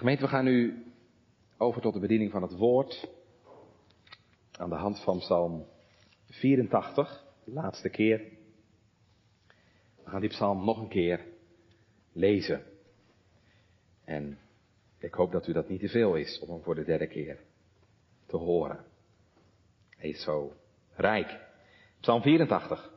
Gemeente, 0.00 0.22
we 0.22 0.28
gaan 0.28 0.44
nu 0.44 0.84
over 1.56 1.80
tot 1.80 1.94
de 1.94 2.00
bediening 2.00 2.30
van 2.30 2.42
het 2.42 2.56
woord. 2.56 3.08
Aan 4.52 4.68
de 4.68 4.74
hand 4.74 5.00
van 5.00 5.18
Psalm 5.18 5.66
84, 6.28 7.24
de 7.44 7.52
laatste 7.52 7.88
keer. 7.88 8.18
We 10.04 10.10
gaan 10.10 10.20
die 10.20 10.28
psalm 10.28 10.64
nog 10.64 10.78
een 10.78 10.88
keer 10.88 11.26
lezen. 12.12 12.64
En 14.04 14.38
ik 14.98 15.14
hoop 15.14 15.32
dat 15.32 15.46
u 15.46 15.52
dat 15.52 15.68
niet 15.68 15.80
te 15.80 15.88
veel 15.88 16.14
is 16.14 16.38
om 16.38 16.50
hem 16.50 16.62
voor 16.62 16.74
de 16.74 16.84
derde 16.84 17.06
keer 17.06 17.38
te 18.26 18.36
horen. 18.36 18.84
Hij 19.96 20.08
is 20.08 20.22
zo 20.22 20.52
rijk. 20.94 21.38
Psalm 22.00 22.22
84. 22.22 22.90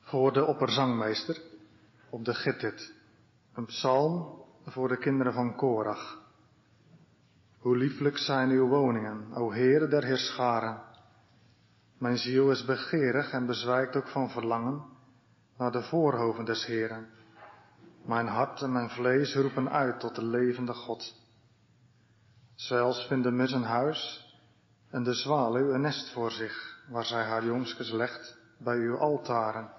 Voor 0.00 0.32
de 0.32 0.46
opperzangmeester 0.46 1.47
op 2.10 2.24
de 2.24 2.34
Gittit. 2.34 2.94
Een 3.54 3.64
psalm 3.64 4.42
voor 4.64 4.88
de 4.88 4.98
kinderen 4.98 5.32
van 5.32 5.56
Korach. 5.56 6.18
Hoe 7.58 7.76
lieflijk 7.76 8.18
zijn 8.18 8.50
uw 8.50 8.66
woningen, 8.66 9.32
o 9.34 9.52
Heere 9.52 9.88
der 9.88 10.04
Heerscharen. 10.04 10.82
Mijn 11.98 12.16
ziel 12.16 12.50
is 12.50 12.64
begeerig 12.64 13.30
en 13.30 13.46
bezwijkt 13.46 13.96
ook 13.96 14.08
van 14.08 14.30
verlangen 14.30 14.84
naar 15.56 15.72
de 15.72 15.82
voorhoven 15.82 16.44
des 16.44 16.66
Heeren. 16.66 17.08
Mijn 18.04 18.26
hart 18.26 18.62
en 18.62 18.72
mijn 18.72 18.90
vlees 18.90 19.34
roepen 19.34 19.70
uit 19.70 20.00
tot 20.00 20.14
de 20.14 20.24
levende 20.24 20.74
God. 20.74 21.14
Zelfs 22.54 23.06
vindt 23.06 23.24
de 23.24 23.54
een 23.54 23.62
huis 23.62 24.32
en 24.90 25.02
de 25.02 25.14
zwaluw 25.14 25.72
een 25.72 25.80
nest 25.80 26.12
voor 26.12 26.30
zich, 26.30 26.84
waar 26.88 27.04
zij 27.04 27.24
haar 27.24 27.44
jongskes 27.44 27.90
legt 27.90 28.38
bij 28.58 28.76
uw 28.76 28.98
altaren. 28.98 29.77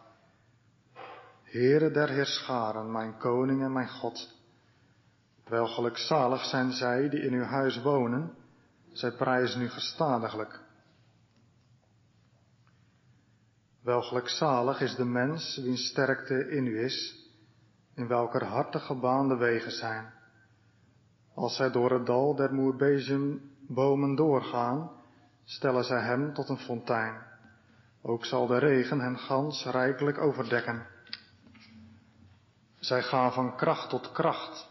Heere 1.52 1.92
der 1.92 2.10
Heerscharen, 2.10 2.92
mijn 2.92 3.18
koning 3.18 3.64
en 3.64 3.74
mijn 3.74 3.90
God. 3.90 4.38
Wel 5.48 5.68
gelukzalig 5.68 6.46
zijn 6.46 6.72
zij 6.72 7.10
die 7.10 7.22
in 7.22 7.34
uw 7.34 7.44
huis 7.44 7.82
wonen, 7.82 8.34
zij 8.92 9.12
prijzen 9.12 9.62
u 9.62 9.70
gestadiglijk. 9.70 10.60
Wel 13.82 14.02
gelukzalig 14.02 14.82
is 14.82 14.96
de 14.96 15.06
mens 15.06 15.58
wiens 15.64 15.88
sterkte 15.88 16.50
in 16.50 16.66
u 16.66 16.84
is, 16.84 17.28
in 17.96 18.08
welker 18.08 18.44
harte 18.44 18.80
gebaande 18.80 19.36
wegen 19.36 19.72
zijn. 19.72 20.14
Als 21.34 21.56
zij 21.56 21.72
door 21.72 21.92
het 21.92 22.06
dal 22.06 22.36
der 22.36 22.54
moerbezembomen 22.54 24.16
doorgaan, 24.16 24.92
stellen 25.44 25.84
zij 25.84 26.02
hem 26.02 26.34
tot 26.34 26.50
een 26.50 26.60
fontein. 26.60 27.22
Ook 28.02 28.26
zal 28.26 28.48
de 28.48 28.58
regen 28.58 29.00
hen 29.00 29.18
gans 29.18 29.66
rijkelijk 29.66 30.18
overdekken. 30.18 30.98
Zij 32.80 33.04
gaan 33.04 33.34
van 33.34 33.56
kracht 33.56 33.90
tot 33.90 34.12
kracht. 34.12 34.68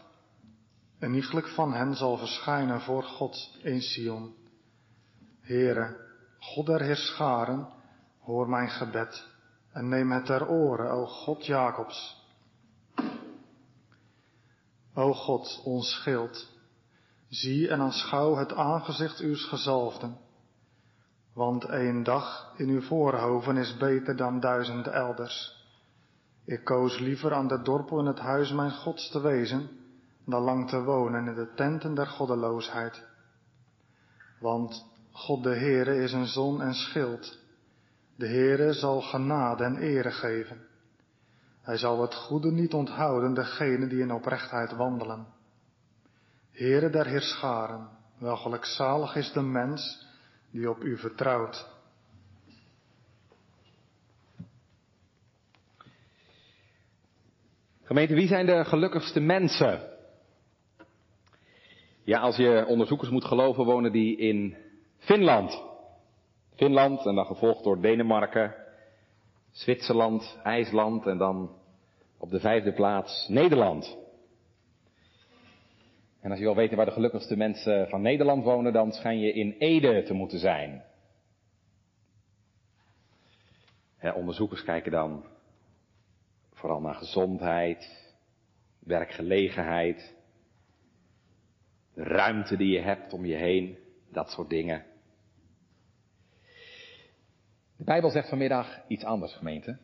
En 0.99 1.13
iegelijk 1.13 1.47
van 1.47 1.73
hen 1.73 1.95
zal 1.95 2.17
verschijnen 2.17 2.81
voor 2.81 3.03
God 3.03 3.57
in 3.61 3.81
Sion. 3.81 4.35
Heere, 5.41 5.97
God 6.39 6.65
der 6.65 6.81
Heerscharen, 6.81 7.67
hoor 8.19 8.49
mijn 8.49 8.69
gebed 8.69 9.27
en 9.71 9.87
neem 9.89 10.11
het 10.11 10.25
ter 10.25 10.47
oren, 10.47 10.91
o 10.91 11.05
God 11.05 11.45
Jacobs. 11.45 12.27
O 14.93 15.13
God, 15.13 15.61
ons 15.63 15.91
schild, 15.91 16.47
zie 17.29 17.69
en 17.69 17.79
aanschouw 17.79 18.35
het 18.35 18.53
aangezicht 18.53 19.21
uws 19.21 19.43
gezalfden. 19.43 20.17
Want 21.33 21.65
één 21.65 22.03
dag 22.03 22.53
in 22.57 22.69
uw 22.69 22.81
voorhoven 22.81 23.57
is 23.57 23.77
beter 23.77 24.15
dan 24.15 24.39
duizend 24.39 24.87
elders. 24.87 25.58
Ik 26.49 26.63
koos 26.63 26.99
liever 26.99 27.33
aan 27.33 27.47
de 27.47 27.61
dorpel 27.61 27.99
in 27.99 28.05
het 28.05 28.19
huis 28.19 28.51
mijn 28.51 28.71
Gods 28.71 29.11
te 29.11 29.21
wezen, 29.21 29.69
dan 30.25 30.41
lang 30.41 30.69
te 30.69 30.83
wonen 30.83 31.27
in 31.27 31.35
de 31.35 31.53
tenten 31.55 31.95
der 31.95 32.07
goddeloosheid. 32.07 33.07
Want 34.39 34.85
God 35.11 35.43
de 35.43 35.55
Heere 35.55 35.95
is 35.95 36.13
een 36.13 36.27
zon 36.27 36.61
en 36.61 36.73
schild. 36.73 37.39
De 38.15 38.27
Heere 38.27 38.73
zal 38.73 39.01
genade 39.01 39.63
en 39.63 39.77
ere 39.77 40.11
geven. 40.11 40.67
Hij 41.61 41.77
zal 41.77 42.01
het 42.01 42.15
goede 42.15 42.51
niet 42.51 42.73
onthouden, 42.73 43.33
degene 43.33 43.87
die 43.87 44.01
in 44.01 44.11
oprechtheid 44.11 44.71
wandelen. 44.75 45.27
Heere 46.51 46.89
der 46.89 47.05
Heerscharen, 47.05 47.89
wel 48.17 48.37
gelukzalig 48.37 49.15
is 49.15 49.31
de 49.31 49.41
mens 49.41 50.07
die 50.51 50.69
op 50.69 50.83
u 50.83 50.97
vertrouwt. 50.97 51.78
Gemeente, 57.89 58.13
wie 58.13 58.27
zijn 58.27 58.45
de 58.45 58.65
gelukkigste 58.65 59.19
mensen? 59.19 59.81
Ja, 62.03 62.19
als 62.19 62.35
je 62.35 62.65
onderzoekers 62.67 63.09
moet 63.09 63.25
geloven, 63.25 63.65
wonen 63.65 63.91
die 63.91 64.17
in 64.17 64.55
Finland. 64.97 65.63
Finland 66.55 67.05
en 67.05 67.15
dan 67.15 67.25
gevolgd 67.25 67.63
door 67.63 67.81
Denemarken, 67.81 68.55
Zwitserland, 69.51 70.39
IJsland 70.43 71.05
en 71.05 71.17
dan 71.17 71.55
op 72.17 72.29
de 72.29 72.39
vijfde 72.39 72.73
plaats 72.73 73.27
Nederland. 73.27 73.97
En 76.21 76.29
als 76.29 76.39
je 76.39 76.45
wil 76.45 76.55
weten 76.55 76.77
waar 76.77 76.85
de 76.85 76.91
gelukkigste 76.91 77.37
mensen 77.37 77.87
van 77.87 78.01
Nederland 78.01 78.43
wonen, 78.43 78.73
dan 78.73 78.91
schijn 78.91 79.19
je 79.19 79.33
in 79.33 79.55
Ede 79.59 80.03
te 80.03 80.13
moeten 80.13 80.39
zijn. 80.39 80.83
Ja, 84.01 84.13
onderzoekers 84.13 84.63
kijken 84.63 84.91
dan 84.91 85.23
vooral 86.59 86.81
naar 86.81 86.95
gezondheid, 86.95 88.13
werkgelegenheid, 88.79 90.15
de 91.93 92.03
ruimte 92.03 92.57
die 92.57 92.71
je 92.71 92.79
hebt 92.79 93.13
om 93.13 93.25
je 93.25 93.35
heen, 93.35 93.77
dat 94.11 94.29
soort 94.29 94.49
dingen. 94.49 94.85
De 97.75 97.83
Bijbel 97.83 98.09
zegt 98.09 98.29
vanmiddag 98.29 98.87
iets 98.87 99.03
anders, 99.03 99.33
gemeente. 99.33 99.77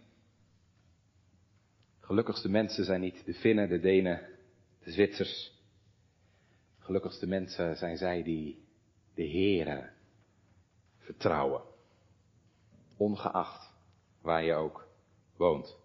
Gelukkigste 1.99 2.49
mensen 2.49 2.85
zijn 2.85 3.01
niet 3.01 3.25
de 3.25 3.33
Finnen, 3.33 3.69
de 3.69 3.79
Denen, 3.79 4.21
de 4.83 4.91
Zwitsers. 4.91 5.53
Gelukkigste 6.79 7.27
mensen 7.27 7.77
zijn 7.77 7.97
zij 7.97 8.23
die 8.23 8.65
de 9.13 9.29
Here 9.29 9.89
vertrouwen. 10.97 11.61
Ongeacht 12.97 13.73
waar 14.21 14.43
je 14.43 14.53
ook 14.53 14.87
woont. 15.35 15.84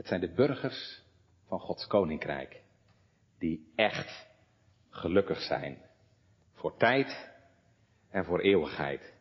Het 0.00 0.08
zijn 0.08 0.20
de 0.20 0.32
burgers 0.32 1.02
van 1.46 1.60
Gods 1.60 1.86
koninkrijk 1.86 2.62
die 3.38 3.72
echt 3.74 4.28
gelukkig 4.90 5.40
zijn. 5.40 5.78
Voor 6.54 6.76
tijd 6.76 7.30
en 8.10 8.24
voor 8.24 8.40
eeuwigheid. 8.40 9.14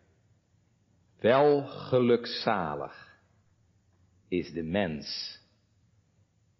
Wel 1.19 1.67
gelukzalig 1.67 3.19
is 4.28 4.51
de 4.51 4.63
mens 4.63 5.40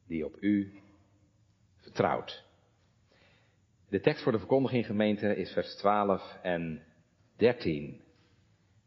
die 0.08 0.26
op 0.26 0.36
u 0.40 0.80
vertrouwt. 1.76 2.46
De 3.90 4.00
tekst 4.00 4.24
voor 4.24 4.32
de 4.32 4.40
verkondiging 4.40 4.86
gemeente 4.86 5.36
is 5.36 5.52
vers 5.52 5.76
12 5.76 6.38
en 6.42 6.84
13. 7.38 8.02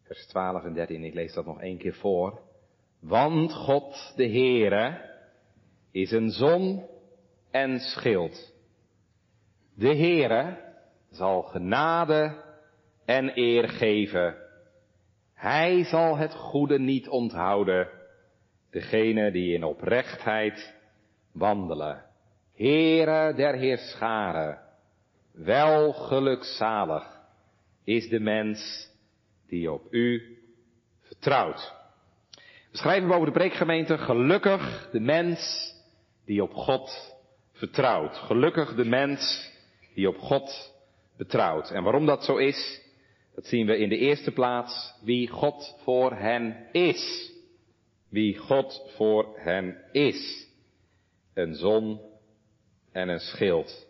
Vers 0.03 0.27
12 0.27 0.65
en 0.65 0.75
13, 0.75 1.05
ik 1.05 1.15
lees 1.15 1.35
dat 1.35 1.47
nog 1.47 1.61
één 1.61 1.79
keer 1.79 1.95
voor. 1.95 2.41
Want 3.01 3.53
God 3.53 4.13
de 4.17 4.29
Heere 4.29 5.11
is 5.93 6.11
een 6.11 6.31
zon 6.31 6.87
en 7.51 7.79
schild. 7.81 8.53
De 9.75 9.97
Heere 9.97 10.59
zal 11.11 11.43
genade 11.43 12.45
en 13.05 13.39
eer 13.39 13.69
geven. 13.69 14.37
Hij 15.35 15.85
zal 15.85 16.17
het 16.17 16.35
goede 16.35 16.79
niet 16.79 17.09
onthouden, 17.09 17.89
degene 18.71 19.31
die 19.31 19.55
in 19.55 19.65
oprechtheid 19.65 20.75
wandelen. 21.33 22.05
Heere 22.55 23.35
der 23.35 23.55
Heerscharen, 23.55 24.59
wel 25.33 25.93
gelukzalig 25.93 27.21
is 27.85 28.09
de 28.09 28.21
mens 28.21 28.91
die 29.47 29.73
op 29.73 29.87
u 29.91 30.39
vertrouwt. 31.03 31.75
We 32.71 32.79
schrijven 32.79 33.09
boven 33.09 33.27
de 33.27 33.33
preekgemeente, 33.33 33.99
gelukkig 33.99 34.89
de 34.93 35.01
mens 35.01 35.72
die 36.25 36.43
op 36.43 36.55
God 36.55 37.15
vertrouwt. 37.53 38.17
Gelukkig 38.17 38.75
de 38.75 38.85
mens 38.85 39.51
die 39.95 40.09
op 40.09 40.19
God 40.19 40.75
betrouwt. 41.17 41.71
En 41.71 41.83
waarom 41.83 42.07
dat 42.07 42.25
zo 42.25 42.37
is, 42.37 42.81
dat 43.35 43.47
zien 43.47 43.67
we 43.67 43.79
in 43.79 43.89
de 43.89 43.97
eerste 43.97 44.33
plaats 44.33 44.95
wie 45.03 45.29
God 45.29 45.77
voor 45.83 46.13
hen 46.15 46.67
is. 46.73 47.33
Wie 48.09 48.37
God 48.37 48.93
voor 48.97 49.39
hen 49.39 49.85
is. 49.93 50.47
Een 51.35 51.55
zon 51.55 52.01
en 52.93 53.09
een 53.09 53.21
schild. 53.21 53.87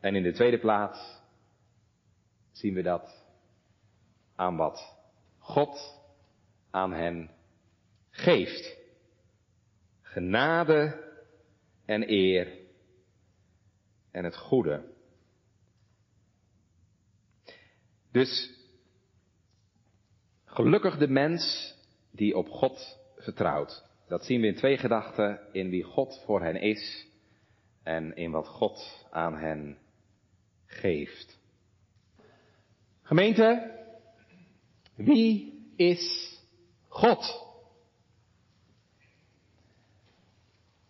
En 0.00 0.14
in 0.14 0.22
de 0.22 0.32
tweede 0.32 0.58
plaats 0.58 1.20
zien 2.52 2.74
we 2.74 2.82
dat 2.82 3.24
aan 4.36 4.56
wat 4.56 4.96
God 5.38 6.02
aan 6.70 6.92
hen 6.92 7.30
geeft 8.10 8.76
genade 10.14 11.13
en 11.84 12.10
eer 12.10 12.58
en 14.10 14.24
het 14.24 14.36
goede. 14.36 14.92
Dus 18.12 18.50
gelukkig 20.44 20.98
de 20.98 21.08
mens 21.08 21.74
die 22.10 22.36
op 22.36 22.48
God 22.48 22.98
vertrouwt. 23.16 23.84
Dat 24.08 24.24
zien 24.24 24.40
we 24.40 24.46
in 24.46 24.54
twee 24.54 24.78
gedachten, 24.78 25.40
in 25.52 25.70
wie 25.70 25.82
God 25.82 26.22
voor 26.24 26.42
hen 26.42 26.60
is 26.60 27.06
en 27.82 28.16
in 28.16 28.30
wat 28.30 28.46
God 28.46 29.06
aan 29.10 29.36
hen 29.36 29.78
geeft. 30.66 31.38
Gemeente, 33.02 33.70
wie 34.94 35.52
is 35.76 36.34
God? 36.88 37.52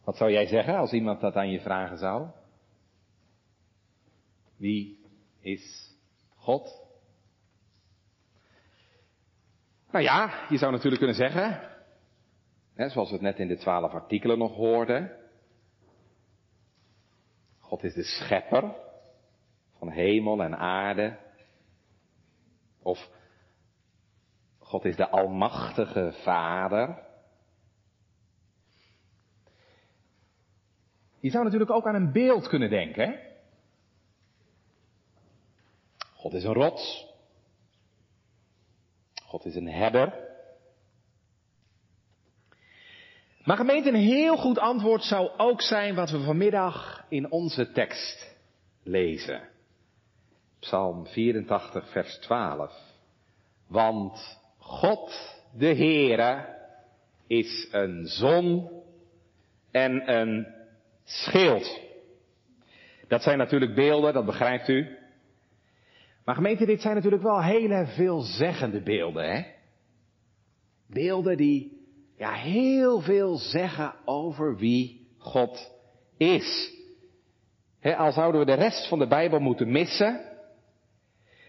Wat 0.04 0.16
zou 0.16 0.30
jij 0.30 0.46
zeggen 0.46 0.76
als 0.76 0.92
iemand 0.92 1.20
dat 1.20 1.34
aan 1.34 1.50
je 1.50 1.60
vragen 1.60 1.98
zou? 1.98 2.28
Wie 4.56 5.04
is 5.40 5.94
God? 6.36 6.82
Nou 9.90 10.04
ja, 10.04 10.46
je 10.48 10.58
zou 10.58 10.72
natuurlijk 10.72 10.98
kunnen 10.98 11.16
zeggen, 11.16 11.70
hè, 12.74 12.88
zoals 12.88 13.08
we 13.08 13.14
het 13.14 13.24
net 13.24 13.38
in 13.38 13.48
de 13.48 13.56
twaalf 13.56 13.92
artikelen 13.92 14.38
nog 14.38 14.54
hoorden, 14.54 15.16
God 17.58 17.84
is 17.84 17.94
de 17.94 18.04
schepper 18.04 18.74
van 19.78 19.90
hemel 19.90 20.42
en 20.42 20.58
aarde. 20.58 21.18
Of 22.82 23.10
God 24.58 24.84
is 24.84 24.96
de 24.96 25.08
almachtige 25.08 26.12
Vader. 26.12 27.03
Je 31.24 31.30
zou 31.30 31.44
natuurlijk 31.44 31.70
ook 31.70 31.86
aan 31.86 31.94
een 31.94 32.12
beeld 32.12 32.48
kunnen 32.48 32.70
denken. 32.70 33.18
God 36.14 36.32
is 36.32 36.44
een 36.44 36.52
rots. 36.52 37.06
God 39.22 39.44
is 39.44 39.54
een 39.54 39.68
herder. 39.68 40.12
Maar 43.44 43.56
gemeente, 43.56 43.88
een 43.88 43.94
heel 43.94 44.36
goed 44.36 44.58
antwoord 44.58 45.02
zou 45.02 45.30
ook 45.36 45.62
zijn 45.62 45.94
wat 45.94 46.10
we 46.10 46.20
vanmiddag 46.20 47.04
in 47.08 47.30
onze 47.30 47.72
tekst 47.72 48.36
lezen. 48.82 49.48
Psalm 50.58 51.06
84, 51.06 51.90
vers 51.90 52.18
12. 52.18 52.72
Want 53.66 54.38
God, 54.58 55.34
de 55.56 55.74
Heere, 55.74 56.58
is 57.26 57.68
een 57.70 58.06
zon 58.06 58.70
en 59.70 60.18
een 60.18 60.62
schild. 61.04 61.80
Dat 63.08 63.22
zijn 63.22 63.38
natuurlijk 63.38 63.74
beelden, 63.74 64.12
dat 64.12 64.26
begrijpt 64.26 64.68
u. 64.68 64.98
Maar 66.24 66.34
gemeente, 66.34 66.66
dit 66.66 66.80
zijn 66.80 66.94
natuurlijk 66.94 67.22
wel 67.22 67.42
hele 67.42 67.86
veelzeggende 67.86 68.82
beelden, 68.82 69.34
hè? 69.34 69.42
Beelden 70.88 71.36
die 71.36 71.82
ja, 72.16 72.32
heel 72.32 73.00
veel 73.00 73.36
zeggen 73.36 73.94
over 74.04 74.56
wie 74.56 75.08
God 75.18 75.72
is. 76.16 76.72
He, 77.80 77.96
al 77.96 78.12
zouden 78.12 78.40
we 78.40 78.46
de 78.46 78.54
rest 78.54 78.88
van 78.88 78.98
de 78.98 79.06
Bijbel 79.06 79.40
moeten 79.40 79.70
missen, 79.70 80.20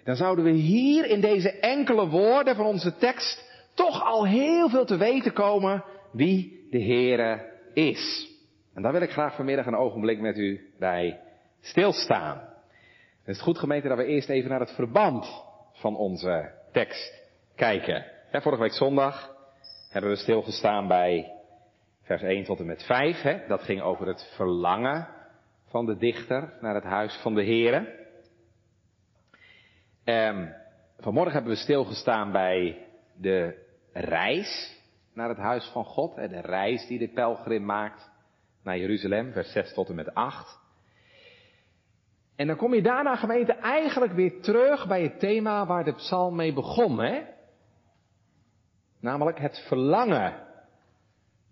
dan 0.03 0.15
zouden 0.15 0.45
we 0.45 0.51
hier 0.51 1.05
in 1.05 1.21
deze 1.21 1.51
enkele 1.51 2.07
woorden 2.07 2.55
van 2.55 2.65
onze 2.65 2.97
tekst 2.97 3.43
toch 3.73 4.03
al 4.03 4.25
heel 4.25 4.69
veel 4.69 4.85
te 4.85 4.97
weten 4.97 5.33
komen 5.33 5.83
wie 6.11 6.67
de 6.69 6.83
Heere 6.83 7.51
is. 7.73 8.33
En 8.75 8.81
daar 8.81 8.91
wil 8.91 9.01
ik 9.01 9.11
graag 9.11 9.35
vanmiddag 9.35 9.65
een 9.65 9.75
ogenblik 9.75 10.19
met 10.19 10.37
u 10.37 10.73
bij 10.79 11.19
stilstaan. 11.61 12.37
Het 13.23 13.35
is 13.35 13.41
goed 13.41 13.57
gemeente 13.57 13.87
dat 13.87 13.97
we 13.97 14.05
eerst 14.05 14.29
even 14.29 14.49
naar 14.49 14.59
het 14.59 14.75
verband 14.75 15.43
van 15.73 15.95
onze 15.95 16.51
tekst 16.71 17.23
kijken. 17.55 18.05
vorige 18.31 18.61
week 18.61 18.73
zondag 18.73 19.35
hebben 19.89 20.11
we 20.11 20.17
stilgestaan 20.17 20.87
bij 20.87 21.31
vers 22.01 22.21
1 22.21 22.43
tot 22.43 22.59
en 22.59 22.65
met 22.65 22.83
5. 22.83 23.21
Hè? 23.21 23.47
Dat 23.47 23.61
ging 23.61 23.81
over 23.81 24.07
het 24.07 24.31
verlangen 24.35 25.07
van 25.67 25.85
de 25.85 25.97
dichter 25.97 26.53
naar 26.61 26.75
het 26.75 26.83
huis 26.83 27.19
van 27.21 27.35
de 27.35 27.45
Here. 27.45 28.03
Um, 30.05 30.53
vanmorgen 30.97 31.33
hebben 31.33 31.51
we 31.51 31.57
stilgestaan 31.57 32.31
bij 32.31 32.87
de 33.17 33.65
reis 33.93 34.79
naar 35.13 35.29
het 35.29 35.37
huis 35.37 35.65
van 35.65 35.85
God. 35.85 36.15
Hè? 36.15 36.27
De 36.27 36.41
reis 36.41 36.87
die 36.87 36.99
de 36.99 37.09
pelgrim 37.09 37.65
maakt 37.65 38.13
naar 38.65 38.77
Jeruzalem, 38.77 39.31
vers 39.31 39.51
6 39.51 39.73
tot 39.73 39.89
en 39.89 39.95
met 39.95 40.13
8. 40.13 40.59
En 42.35 42.47
dan 42.47 42.55
kom 42.55 42.73
je 42.73 42.81
daarna 42.81 43.15
gemeente 43.15 43.53
eigenlijk 43.53 44.13
weer 44.13 44.41
terug 44.41 44.87
bij 44.87 45.01
het 45.01 45.19
thema 45.19 45.65
waar 45.65 45.83
de 45.83 45.93
psalm 45.93 46.35
mee 46.35 46.53
begon, 46.53 46.99
hè? 46.99 47.21
Namelijk 48.99 49.39
het 49.39 49.65
verlangen 49.67 50.33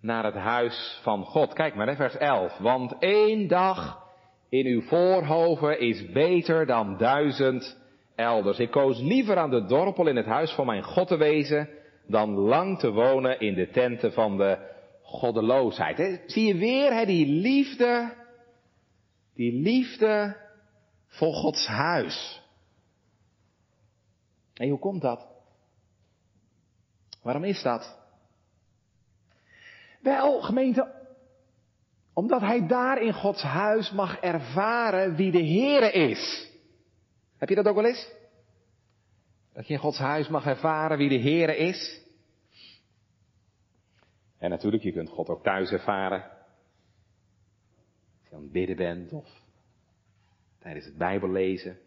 naar 0.01 0.24
het 0.24 0.36
huis 0.36 1.00
van 1.04 1.24
God. 1.24 1.54
Kijk 1.54 1.75
maar, 1.75 1.88
hè, 1.88 1.95
vers 1.95 2.18
11. 2.18 2.57
Want 2.57 2.95
één 3.00 3.48
dag 3.48 4.04
in 4.50 4.65
uw 4.65 4.81
voorhoven 4.81 5.80
is 5.80 6.12
beter 6.12 6.65
dan 6.65 6.98
duizend 6.98 7.81
elders. 8.15 8.60
Ik 8.60 8.71
koos 8.71 9.00
liever 9.00 9.38
aan 9.38 9.50
de 9.50 9.65
dorpel 9.65 10.07
in 10.07 10.15
het 10.15 10.25
huis 10.25 10.51
van 10.51 10.65
mijn 10.65 10.83
God 10.83 11.07
te 11.07 11.18
wezen, 11.18 11.69
dan 12.07 12.30
lang 12.30 12.80
te 12.80 12.92
wonen 12.92 13.39
in 13.39 13.54
de 13.54 13.69
tenten 13.69 14.13
van 14.13 14.38
de 14.38 14.73
goddeloosheid. 15.13 16.21
Zie 16.25 16.45
je 16.45 16.56
weer 16.56 17.06
die 17.06 17.27
liefde, 17.27 18.13
die 19.33 19.54
liefde 19.54 20.38
voor 21.07 21.33
Gods 21.33 21.68
huis. 21.68 22.42
En 24.54 24.69
hoe 24.69 24.80
komt 24.80 25.01
dat? 25.01 25.27
Waarom 27.21 27.44
is 27.44 27.62
dat? 27.62 27.98
Wel, 30.01 30.42
gemeente, 30.42 31.01
omdat 32.13 32.42
hij 32.42 32.68
daar 32.68 33.01
in 33.01 33.13
Gods 33.13 33.42
huis 33.42 33.92
mag 33.92 34.18
ervaren 34.18 35.15
wie 35.15 35.31
de 35.31 35.45
Heere 35.45 35.92
is. 35.92 36.51
Heb 37.38 37.50
je 37.50 37.56
dat 37.56 37.68
ook 37.68 37.75
wel 37.75 37.86
eens? 37.86 38.12
Dat 39.54 39.68
je 39.68 39.74
in 39.74 39.80
Gods 39.80 39.98
huis 39.98 40.27
mag 40.27 40.45
ervaren 40.45 40.98
wie 40.98 41.10
de 41.10 41.19
Heere 41.19 41.57
is. 41.57 42.02
En 44.44 44.50
natuurlijk, 44.50 44.84
je 44.84 44.92
kunt 44.92 45.10
God 45.10 45.30
ook 45.30 45.44
thuis 45.44 45.72
ervaren. 45.72 46.22
Als 48.20 48.29
je 48.29 48.36
aan 48.36 48.41
het 48.41 48.51
bidden 48.51 48.75
bent 48.75 49.13
of 49.13 49.41
tijdens 50.60 50.86
het 50.86 50.98
Bijbellezen. 50.98 51.77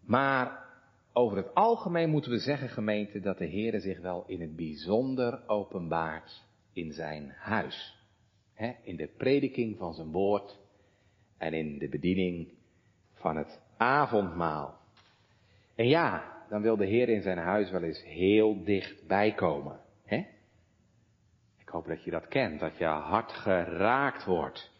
Maar 0.00 0.66
over 1.12 1.36
het 1.36 1.54
algemeen 1.54 2.10
moeten 2.10 2.30
we 2.30 2.38
zeggen, 2.38 2.68
gemeente, 2.68 3.20
dat 3.20 3.38
de 3.38 3.48
Heere 3.48 3.80
zich 3.80 4.00
wel 4.00 4.24
in 4.26 4.40
het 4.40 4.56
bijzonder 4.56 5.42
openbaart 5.46 6.44
in 6.72 6.92
zijn 6.92 7.30
huis. 7.36 7.96
in 8.82 8.96
de 8.96 9.08
prediking 9.16 9.76
van 9.76 9.94
zijn 9.94 10.12
woord 10.12 10.58
en 11.38 11.52
in 11.52 11.78
de 11.78 11.88
bediening 11.88 12.48
van 13.12 13.36
het 13.36 13.60
avondmaal. 13.76 14.78
En 15.74 15.88
ja, 15.88 16.44
dan 16.48 16.62
wil 16.62 16.76
de 16.76 16.86
Heer 16.86 17.08
in 17.08 17.22
zijn 17.22 17.38
huis 17.38 17.70
wel 17.70 17.82
eens 17.82 18.04
heel 18.04 18.64
dichtbij 18.64 19.34
komen. 19.34 19.81
Hoop 21.72 21.86
dat 21.86 22.04
je 22.04 22.10
dat 22.10 22.28
kent, 22.28 22.60
dat 22.60 22.78
je 22.78 22.84
hart 22.84 23.32
geraakt 23.32 24.24
wordt. 24.24 24.70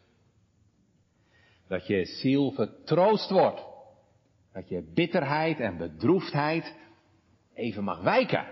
Dat 1.69 1.87
je 1.87 2.05
ziel 2.05 2.51
vertroost 2.51 3.31
wordt. 3.31 3.65
Dat 4.53 4.69
je 4.69 4.91
bitterheid 4.95 5.61
en 5.61 5.77
bedroefdheid 5.77 6.77
even 7.55 7.85
mag 7.85 8.03
wijken. 8.03 8.47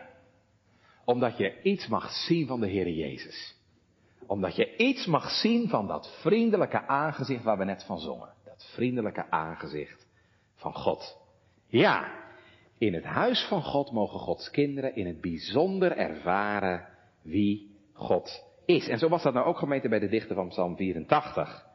Omdat 1.04 1.37
je 1.37 1.62
iets 1.62 1.87
mag 1.87 2.11
zien 2.11 2.47
van 2.47 2.61
de 2.61 2.66
Heer 2.66 2.88
Jezus. 2.88 3.56
Omdat 4.26 4.56
je 4.56 4.76
iets 4.76 5.06
mag 5.06 5.30
zien 5.30 5.68
van 5.68 5.87
dat 5.87 6.18
vriendelijke 6.20 6.87
aangezicht 6.87 7.42
waar 7.42 7.59
we 7.59 7.64
net 7.64 7.85
van 7.85 7.99
zongen. 7.99 8.32
Dat 8.44 8.70
vriendelijke 8.75 9.30
aangezicht 9.30 10.06
van 10.54 10.75
God. 10.75 11.18
Ja, 11.66 12.12
in 12.78 12.94
het 12.94 13.04
huis 13.04 13.47
van 13.49 13.62
God 13.62 13.92
mogen 13.92 14.18
Gods 14.18 14.50
kinderen 14.50 14.94
in 14.94 15.06
het 15.06 15.20
bijzonder 15.20 15.97
ervaren 15.97 16.88
wie 17.23 17.70
God 18.00 18.45
is. 18.64 18.88
En 18.88 18.99
zo 18.99 19.09
was 19.09 19.23
dat 19.23 19.35
nou 19.35 19.47
ook 19.47 19.59
gemeten 19.59 19.90
bij 19.90 19.99
de 19.99 20.09
dichter 20.09 20.35
van 20.35 20.49
Psalm 20.49 20.76
84. 20.76 21.66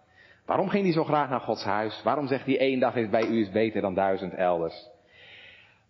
Waarom 0.46 0.70
ging 0.70 0.84
hij 0.84 0.94
zo 0.94 1.04
graag 1.04 1.30
naar 1.30 1.40
Gods 1.40 1.64
huis? 1.64 2.02
Waarom 2.04 2.28
zegt 2.28 2.46
hij 2.46 2.60
één 2.60 2.80
dag 2.80 2.96
is 2.96 3.10
bij 3.10 3.28
u 3.28 3.42
is 3.42 3.52
beter 3.52 3.82
dan 3.82 3.94
duizend 3.94 4.34
elders? 4.34 4.90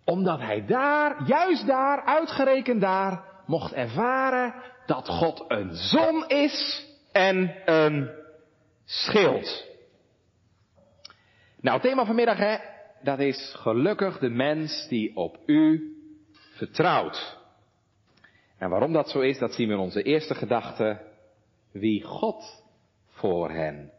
Omdat 0.06 0.40
hij 0.40 0.66
daar, 0.66 1.24
juist 1.26 1.68
daar, 1.68 2.04
uitgerekend 2.04 2.82
daar, 2.82 3.24
mocht 3.46 3.74
ervaren 3.74 4.54
dat 4.86 5.08
God 5.10 5.46
een 5.48 5.74
zon 5.74 6.28
is 6.28 6.88
en 7.12 7.56
een 7.66 8.10
schild. 8.86 9.68
Nou, 11.62 11.78
het 11.78 11.90
thema 11.90 12.06
vanmiddag, 12.06 12.38
hè, 12.38 12.56
dat 13.04 13.20
is 13.20 13.56
gelukkig 13.58 14.20
de 14.20 14.30
mens 14.30 14.88
die 14.88 15.16
op 15.16 15.38
u 15.46 15.94
vertrouwt. 16.56 17.38
En 18.58 18.70
waarom 18.70 18.94
dat 18.94 19.10
zo 19.10 19.20
is, 19.20 19.38
dat 19.38 19.54
zien 19.54 19.68
we 19.68 19.74
in 19.74 19.80
onze 19.80 20.04
eerste 20.04 20.36
gedachte 20.36 21.02
wie 21.72 22.04
God 22.04 22.64
voor 23.08 23.52
hen 23.52 23.92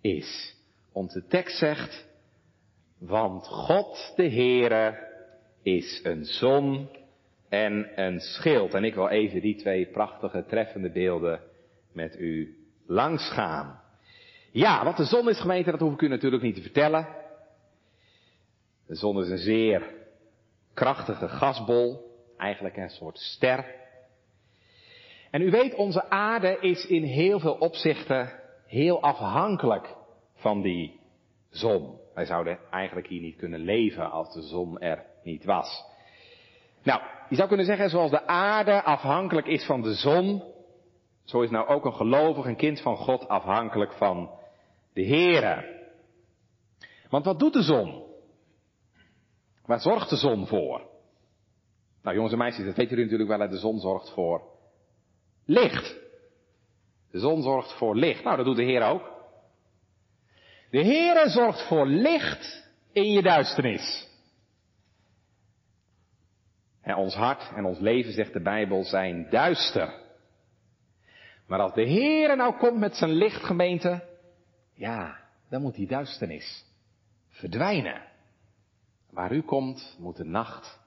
is. 0.00 0.56
Onze 0.92 1.26
tekst 1.26 1.58
zegt, 1.58 2.06
want 2.98 3.46
God 3.46 4.12
de 4.16 4.30
Heere 4.30 5.08
is 5.62 6.00
een 6.02 6.24
zon 6.24 6.88
en 7.48 8.02
een 8.04 8.20
schild. 8.20 8.74
En 8.74 8.84
ik 8.84 8.94
wil 8.94 9.08
even 9.08 9.40
die 9.40 9.56
twee 9.56 9.86
prachtige, 9.86 10.44
treffende 10.48 10.90
beelden 10.90 11.40
met 11.92 12.16
u 12.18 12.56
langsgaan. 12.86 13.80
Ja, 14.52 14.84
wat 14.84 14.96
de 14.96 15.04
zon 15.04 15.28
is 15.28 15.40
gemeente, 15.40 15.70
dat 15.70 15.80
hoef 15.80 15.92
ik 15.92 16.00
u 16.00 16.08
natuurlijk 16.08 16.42
niet 16.42 16.54
te 16.54 16.62
vertellen. 16.62 17.08
De 18.86 18.94
zon 18.94 19.22
is 19.22 19.28
een 19.28 19.38
zeer 19.38 19.94
krachtige 20.74 21.28
gasbol, 21.28 22.14
eigenlijk 22.36 22.76
een 22.76 22.90
soort 22.90 23.18
ster. 23.18 23.74
En 25.36 25.42
u 25.42 25.50
weet, 25.50 25.74
onze 25.74 26.10
aarde 26.10 26.58
is 26.60 26.86
in 26.86 27.02
heel 27.02 27.40
veel 27.40 27.54
opzichten 27.54 28.32
heel 28.66 29.02
afhankelijk 29.02 29.94
van 30.34 30.62
die 30.62 31.00
zon. 31.50 31.98
Wij 32.14 32.24
zouden 32.24 32.58
eigenlijk 32.70 33.06
hier 33.06 33.20
niet 33.20 33.36
kunnen 33.36 33.60
leven 33.60 34.10
als 34.10 34.34
de 34.34 34.42
zon 34.42 34.78
er 34.78 35.04
niet 35.22 35.44
was. 35.44 35.84
Nou, 36.82 37.00
je 37.28 37.36
zou 37.36 37.48
kunnen 37.48 37.66
zeggen, 37.66 37.90
zoals 37.90 38.10
de 38.10 38.26
aarde 38.26 38.82
afhankelijk 38.82 39.46
is 39.46 39.66
van 39.66 39.82
de 39.82 39.94
zon, 39.94 40.42
zo 41.24 41.40
is 41.40 41.50
nou 41.50 41.66
ook 41.68 41.84
een 41.84 41.94
gelovig, 41.94 42.44
een 42.44 42.56
kind 42.56 42.80
van 42.80 42.96
God 42.96 43.28
afhankelijk 43.28 43.92
van 43.92 44.30
de 44.92 45.06
Heere. 45.06 45.84
Want 47.08 47.24
wat 47.24 47.38
doet 47.38 47.52
de 47.52 47.62
zon? 47.62 48.04
Waar 49.66 49.80
zorgt 49.80 50.10
de 50.10 50.16
zon 50.16 50.46
voor? 50.46 50.80
Nou 52.02 52.14
jongens 52.14 52.32
en 52.32 52.38
meisjes, 52.38 52.64
dat 52.64 52.76
weten 52.76 52.96
jullie 52.96 53.10
natuurlijk 53.10 53.38
wel, 53.38 53.48
de 53.48 53.58
zon 53.58 53.78
zorgt 53.78 54.10
voor 54.10 54.54
licht. 55.46 55.96
De 57.10 57.18
zon 57.18 57.42
zorgt 57.42 57.72
voor 57.72 57.96
licht. 57.96 58.24
Nou, 58.24 58.36
dat 58.36 58.46
doet 58.46 58.56
de 58.56 58.64
Heer 58.64 58.82
ook. 58.82 59.14
De 60.70 60.84
Heere 60.84 61.28
zorgt 61.28 61.66
voor 61.68 61.86
licht 61.86 62.70
in 62.92 63.12
je 63.12 63.22
duisternis. 63.22 64.08
En 66.82 66.94
ons 66.94 67.14
hart 67.14 67.52
en 67.54 67.64
ons 67.64 67.78
leven, 67.78 68.12
zegt 68.12 68.32
de 68.32 68.42
Bijbel, 68.42 68.84
zijn 68.84 69.30
duister. 69.30 69.94
Maar 71.46 71.60
als 71.60 71.74
de 71.74 71.88
Heere 71.88 72.36
nou 72.36 72.56
komt 72.56 72.78
met 72.78 72.96
zijn 72.96 73.10
lichtgemeente, 73.10 74.04
ja, 74.74 75.16
dan 75.48 75.62
moet 75.62 75.74
die 75.74 75.86
duisternis 75.86 76.64
verdwijnen. 77.28 78.02
Waar 79.10 79.32
u 79.32 79.42
komt, 79.42 79.96
moet 79.98 80.16
de 80.16 80.24
nacht 80.24 80.80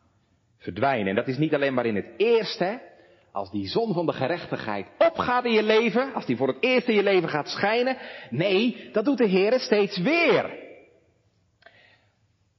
verdwijnen. 0.57 1.07
En 1.07 1.15
dat 1.15 1.27
is 1.27 1.37
niet 1.37 1.53
alleen 1.53 1.73
maar 1.73 1.85
in 1.85 1.95
het 1.95 2.13
eerste, 2.17 2.81
als 3.31 3.51
die 3.51 3.67
zon 3.67 3.93
van 3.93 4.05
de 4.05 4.13
gerechtigheid 4.13 4.87
opgaat 4.97 5.45
in 5.45 5.51
je 5.51 5.63
leven, 5.63 6.13
als 6.13 6.25
die 6.25 6.37
voor 6.37 6.47
het 6.47 6.57
eerst 6.59 6.87
in 6.87 6.95
je 6.95 7.03
leven 7.03 7.29
gaat 7.29 7.47
schijnen. 7.47 7.97
Nee, 8.29 8.89
dat 8.91 9.05
doet 9.05 9.17
de 9.17 9.27
Heer 9.27 9.59
steeds 9.59 9.97
weer. 9.97 10.67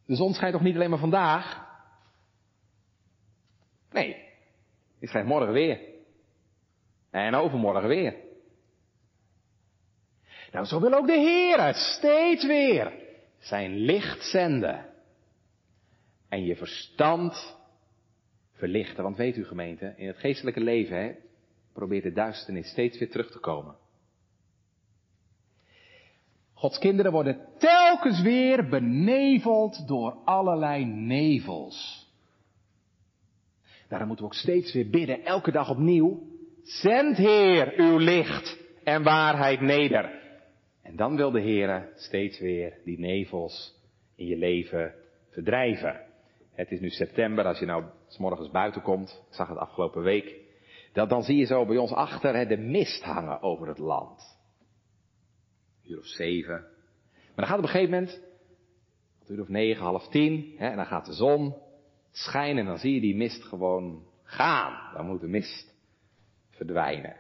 De 0.07 0.17
zon 0.17 0.35
schijnt 0.35 0.55
toch 0.55 0.63
niet 0.63 0.75
alleen 0.75 0.91
maar 0.91 0.99
vandaag? 0.99 1.69
Nee, 3.91 4.17
die 4.99 5.09
schijnt 5.09 5.29
morgen 5.29 5.53
weer. 5.53 5.81
En 7.11 7.35
overmorgen 7.35 7.89
weer. 7.89 8.15
Nou, 10.53 10.67
zo 10.67 10.81
wil 10.81 10.95
ook 10.95 11.07
de 11.07 11.19
Heer 11.19 11.75
steeds 11.75 12.47
weer 12.47 12.93
zijn 13.39 13.77
licht 13.77 14.25
zenden. 14.25 14.87
En 16.29 16.45
je 16.45 16.57
verstand 16.57 17.57
verlichten. 18.61 19.03
Want 19.03 19.17
weet 19.17 19.37
u 19.37 19.45
gemeente, 19.45 19.95
in 19.97 20.07
het 20.07 20.19
geestelijke 20.19 20.61
leven 20.61 20.97
hè, 20.97 21.13
probeert 21.73 22.03
de 22.03 22.13
duisternis 22.13 22.71
steeds 22.71 22.99
weer 22.99 23.11
terug 23.11 23.31
te 23.31 23.39
komen. 23.39 23.75
Gods 26.53 26.79
kinderen 26.79 27.13
worden 27.13 27.47
telkens 27.59 28.23
weer 28.23 28.69
beneveld 28.69 29.89
door 29.89 30.13
allerlei 30.25 30.85
nevels. 30.85 32.09
Daarom 33.89 34.09
moeten 34.09 34.27
we 34.27 34.33
ook 34.33 34.39
steeds 34.39 34.73
weer 34.73 34.91
bidden, 34.91 35.25
elke 35.25 35.51
dag 35.51 35.71
opnieuw. 35.71 36.23
Zend 36.63 37.17
Heer 37.17 37.73
uw 37.77 37.99
licht 37.99 38.59
en 38.85 39.03
waarheid 39.03 39.61
neder. 39.61 40.21
En 40.83 40.97
dan 40.97 41.17
wil 41.17 41.31
de 41.31 41.41
Heer 41.41 41.89
steeds 41.95 42.39
weer 42.39 42.79
die 42.85 42.99
nevels 42.99 43.75
in 44.17 44.27
je 44.27 44.37
leven 44.37 44.95
verdrijven. 45.31 46.01
Het 46.53 46.71
is 46.71 46.81
nu 46.81 46.89
september, 46.89 47.45
als 47.45 47.59
je 47.59 47.67
nou 47.67 47.85
s 48.11 48.19
morgens 48.19 48.51
buiten 48.51 48.83
komt, 48.83 49.23
ik 49.29 49.35
zag 49.35 49.49
het 49.49 49.59
afgelopen 49.59 50.03
week, 50.03 50.35
dat 50.93 51.09
dan 51.09 51.23
zie 51.23 51.37
je 51.37 51.45
zo 51.45 51.67
bij 51.67 51.77
ons 51.77 51.93
achter 51.93 52.35
hè, 52.35 52.47
de 52.47 52.57
mist 52.57 53.03
hangen 53.03 53.43
over 53.43 53.69
het 53.69 53.79
land. 53.79 54.39
Een 55.85 55.91
uur 55.91 55.99
of 55.99 56.07
zeven. 56.07 56.67
Maar 57.15 57.35
dan 57.35 57.47
gaat 57.47 57.59
op 57.59 57.63
een 57.63 57.71
gegeven 57.71 57.95
moment, 57.95 58.21
een 59.27 59.35
uur 59.35 59.41
of 59.41 59.49
negen, 59.49 59.83
half 59.83 60.09
tien, 60.09 60.55
hè, 60.57 60.69
en 60.69 60.77
dan 60.77 60.87
gaat 60.87 61.07
de 61.07 61.13
zon 61.13 61.55
schijnen 62.11 62.59
en 62.59 62.67
dan 62.67 62.79
zie 62.79 62.95
je 62.95 63.01
die 63.01 63.17
mist 63.17 63.45
gewoon 63.45 64.07
gaan. 64.23 64.95
Dan 64.95 65.07
moet 65.07 65.21
de 65.21 65.27
mist 65.27 65.75
verdwijnen. 66.51 67.17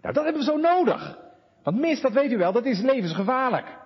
Nou, 0.00 0.14
dat 0.14 0.24
hebben 0.24 0.42
we 0.42 0.50
zo 0.50 0.56
nodig. 0.56 1.18
Want 1.62 1.78
mist, 1.78 2.02
dat 2.02 2.12
weet 2.12 2.32
u 2.32 2.36
wel, 2.36 2.52
dat 2.52 2.64
is 2.64 2.80
levensgevaarlijk. 2.80 3.78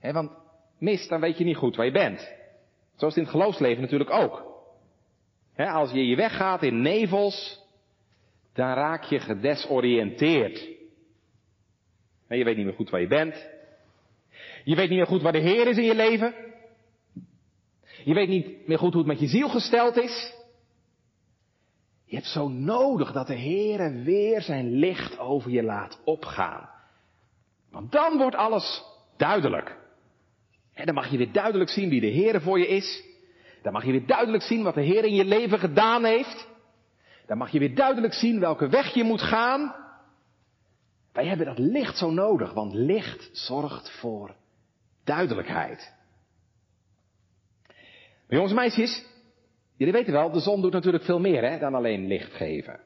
Want 0.00 0.30
mist, 0.78 1.08
dan 1.08 1.20
weet 1.20 1.38
je 1.38 1.44
niet 1.44 1.56
goed 1.56 1.76
waar 1.76 1.86
je 1.86 1.92
bent. 1.92 2.36
Zoals 2.98 3.16
in 3.16 3.22
het 3.22 3.30
geloofsleven 3.30 3.82
natuurlijk 3.82 4.10
ook. 4.10 4.46
als 5.56 5.90
je 5.90 6.06
je 6.06 6.16
weggaat 6.16 6.62
in 6.62 6.82
nevels, 6.82 7.60
dan 8.54 8.72
raak 8.72 9.04
je 9.04 9.20
gedesoriënteerd. 9.20 10.58
je 12.28 12.44
weet 12.44 12.56
niet 12.56 12.64
meer 12.64 12.74
goed 12.74 12.90
waar 12.90 13.00
je 13.00 13.06
bent. 13.06 13.48
Je 14.64 14.74
weet 14.74 14.88
niet 14.88 14.98
meer 14.98 15.06
goed 15.06 15.22
waar 15.22 15.32
de 15.32 15.38
Heer 15.38 15.66
is 15.66 15.76
in 15.76 15.84
je 15.84 15.94
leven. 15.94 16.34
Je 18.04 18.14
weet 18.14 18.28
niet 18.28 18.66
meer 18.66 18.78
goed 18.78 18.92
hoe 18.92 19.02
het 19.02 19.10
met 19.10 19.20
je 19.20 19.26
ziel 19.26 19.48
gesteld 19.48 19.96
is. 19.96 20.34
Je 22.04 22.16
hebt 22.16 22.28
zo 22.28 22.48
nodig 22.48 23.12
dat 23.12 23.26
de 23.26 23.34
Heer 23.34 24.02
weer 24.02 24.42
zijn 24.42 24.70
licht 24.70 25.18
over 25.18 25.50
je 25.50 25.62
laat 25.62 26.00
opgaan. 26.04 26.70
Want 27.70 27.92
dan 27.92 28.18
wordt 28.18 28.36
alles 28.36 28.82
duidelijk. 29.16 29.76
En 30.78 30.86
dan 30.86 30.94
mag 30.94 31.10
je 31.10 31.16
weer 31.16 31.32
duidelijk 31.32 31.70
zien 31.70 31.88
wie 31.88 32.00
de 32.00 32.06
Heer 32.06 32.40
voor 32.40 32.58
je 32.58 32.66
is. 32.66 33.04
Dan 33.62 33.72
mag 33.72 33.84
je 33.84 33.90
weer 33.90 34.06
duidelijk 34.06 34.42
zien 34.42 34.62
wat 34.62 34.74
de 34.74 34.82
Heer 34.82 35.04
in 35.04 35.14
je 35.14 35.24
leven 35.24 35.58
gedaan 35.58 36.04
heeft. 36.04 36.48
Dan 37.26 37.38
mag 37.38 37.50
je 37.50 37.58
weer 37.58 37.74
duidelijk 37.74 38.12
zien 38.12 38.40
welke 38.40 38.68
weg 38.68 38.94
je 38.94 39.04
moet 39.04 39.22
gaan. 39.22 39.74
Wij 41.12 41.26
hebben 41.26 41.46
dat 41.46 41.58
licht 41.58 41.98
zo 41.98 42.10
nodig, 42.10 42.52
want 42.52 42.74
licht 42.74 43.30
zorgt 43.32 43.90
voor 43.90 44.34
duidelijkheid. 45.04 45.94
Maar 47.66 48.36
jongens 48.36 48.50
en 48.50 48.58
meisjes, 48.58 49.06
jullie 49.76 49.92
weten 49.92 50.12
wel, 50.12 50.30
de 50.30 50.40
zon 50.40 50.60
doet 50.60 50.72
natuurlijk 50.72 51.04
veel 51.04 51.20
meer 51.20 51.50
hè, 51.50 51.58
dan 51.58 51.74
alleen 51.74 52.06
licht 52.06 52.32
geven. 52.32 52.80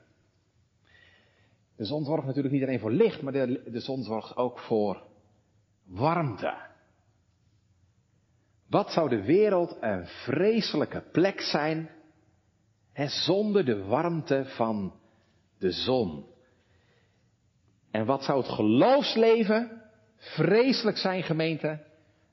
De 1.76 1.84
zon 1.84 2.04
zorgt 2.04 2.26
natuurlijk 2.26 2.54
niet 2.54 2.62
alleen 2.62 2.80
voor 2.80 2.92
licht, 2.92 3.22
maar 3.22 3.32
de, 3.32 3.62
de 3.66 3.80
zon 3.80 4.02
zorgt 4.02 4.36
ook 4.36 4.58
voor 4.58 5.02
warmte. 5.86 6.70
Wat 8.72 8.92
zou 8.92 9.08
de 9.08 9.22
wereld 9.22 9.76
een 9.80 10.06
vreselijke 10.06 11.02
plek 11.12 11.40
zijn, 11.40 11.90
zonder 12.94 13.64
de 13.64 13.84
warmte 13.84 14.44
van 14.46 14.94
de 15.58 15.70
zon? 15.70 16.26
En 17.90 18.04
wat 18.06 18.24
zou 18.24 18.38
het 18.38 18.48
geloofsleven 18.48 19.82
vreselijk 20.16 20.96
zijn, 20.96 21.22
gemeente, 21.22 21.82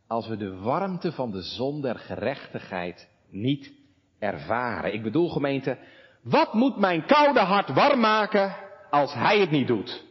als 0.08 0.28
we 0.28 0.38
de 0.38 0.58
warmte 0.58 1.12
van 1.12 1.32
de 1.32 1.42
zon 1.42 1.82
der 1.82 1.96
gerechtigheid 1.96 3.10
niet 3.30 3.72
ervaren? 4.20 4.94
Ik 4.94 5.04
bedoel, 5.04 5.30
gemeente, 5.30 5.78
wat 6.22 6.54
moet 6.54 6.78
mijn 6.78 7.06
koude 7.06 7.40
hart 7.40 7.74
warm 7.74 8.00
maken 8.00 8.56
als 8.90 9.14
hij 9.14 9.40
het 9.40 9.52
niet 9.52 9.68
doet? 9.68 10.06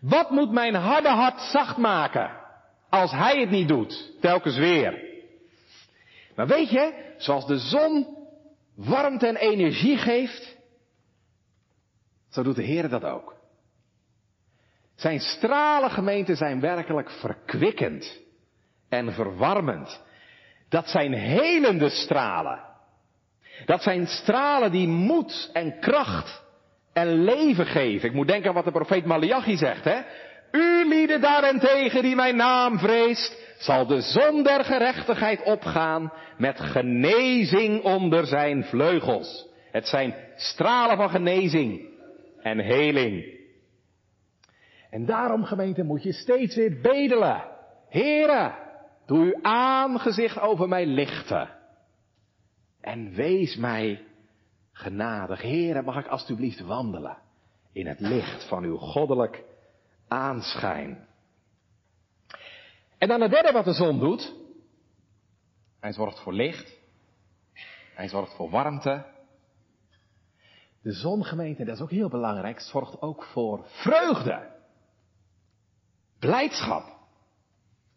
Wat 0.00 0.30
moet 0.30 0.50
mijn 0.50 0.74
harde 0.74 1.08
hart 1.08 1.40
zacht 1.40 1.76
maken 1.76 2.44
als 2.88 3.10
hij 3.10 3.40
het 3.40 3.50
niet 3.50 3.68
doet, 3.68 4.12
telkens 4.20 4.56
weer? 4.56 5.04
Maar 6.34 6.46
weet 6.46 6.70
je, 6.70 7.14
zoals 7.16 7.46
de 7.46 7.58
zon 7.58 8.16
warmte 8.74 9.26
en 9.26 9.36
energie 9.36 9.96
geeft, 9.96 10.56
zo 12.30 12.42
doet 12.42 12.56
de 12.56 12.62
Heer 12.62 12.88
dat 12.88 13.04
ook. 13.04 13.34
Zijn 14.94 15.20
stralen 15.20 15.90
gemeenten 15.90 16.36
zijn 16.36 16.60
werkelijk 16.60 17.10
verkwikkend 17.10 18.20
en 18.88 19.12
verwarmend. 19.12 20.02
Dat 20.68 20.88
zijn 20.88 21.12
helende 21.12 21.88
stralen. 21.88 22.60
Dat 23.64 23.82
zijn 23.82 24.06
stralen 24.06 24.70
die 24.70 24.88
moed 24.88 25.50
en 25.52 25.80
kracht 25.80 26.42
en 26.92 27.24
leven 27.24 27.66
geven. 27.66 28.08
Ik 28.08 28.14
moet 28.14 28.28
denken 28.28 28.48
aan 28.48 28.54
wat 28.54 28.64
de 28.64 28.70
profeet 28.70 29.04
Malachi 29.04 29.56
zegt, 29.56 29.84
hè. 29.84 30.00
U 30.56 30.88
lieden 30.88 31.20
daarentegen 31.20 32.02
die 32.02 32.14
mijn 32.14 32.36
naam 32.36 32.78
vreest, 32.78 33.36
zal 33.58 33.86
de 33.86 34.00
zon 34.00 34.42
der 34.42 34.64
gerechtigheid 34.64 35.42
opgaan 35.42 36.12
met 36.38 36.60
genezing 36.60 37.82
onder 37.82 38.26
zijn 38.26 38.64
vleugels. 38.64 39.48
Het 39.70 39.86
zijn 39.86 40.14
stralen 40.36 40.96
van 40.96 41.10
genezing 41.10 41.88
en 42.42 42.58
heling 42.58 43.34
En 44.90 45.06
daarom, 45.06 45.44
gemeente, 45.44 45.82
moet 45.82 46.02
je 46.02 46.12
steeds 46.12 46.56
weer 46.56 46.80
bedelen. 46.80 47.44
Heren, 47.88 48.54
doe 49.06 49.24
uw 49.24 49.42
aangezicht 49.42 50.40
over 50.40 50.68
mij 50.68 50.86
lichten. 50.86 51.48
En 52.80 53.14
wees 53.14 53.56
mij 53.56 54.04
genadig. 54.72 55.42
Heren, 55.42 55.84
mag 55.84 55.98
ik 55.98 56.06
alstublieft 56.06 56.60
wandelen 56.60 57.18
in 57.72 57.86
het 57.86 58.00
licht 58.00 58.48
van 58.48 58.64
uw 58.64 58.76
goddelijk 58.76 59.44
aanschijn. 60.08 61.06
En 62.98 63.08
dan 63.08 63.20
het 63.20 63.30
derde 63.30 63.52
wat 63.52 63.64
de 63.64 63.72
zon 63.72 63.98
doet. 63.98 64.34
Hij 65.80 65.92
zorgt 65.92 66.20
voor 66.20 66.32
licht. 66.32 66.78
Hij 67.94 68.08
zorgt 68.08 68.34
voor 68.34 68.50
warmte. 68.50 69.04
De 70.82 70.92
zongemeente, 70.92 71.64
dat 71.64 71.74
is 71.74 71.82
ook 71.82 71.90
heel 71.90 72.08
belangrijk, 72.08 72.60
zorgt 72.60 73.00
ook 73.00 73.24
voor 73.24 73.64
vreugde. 73.66 74.54
Blijdschap. 76.18 76.96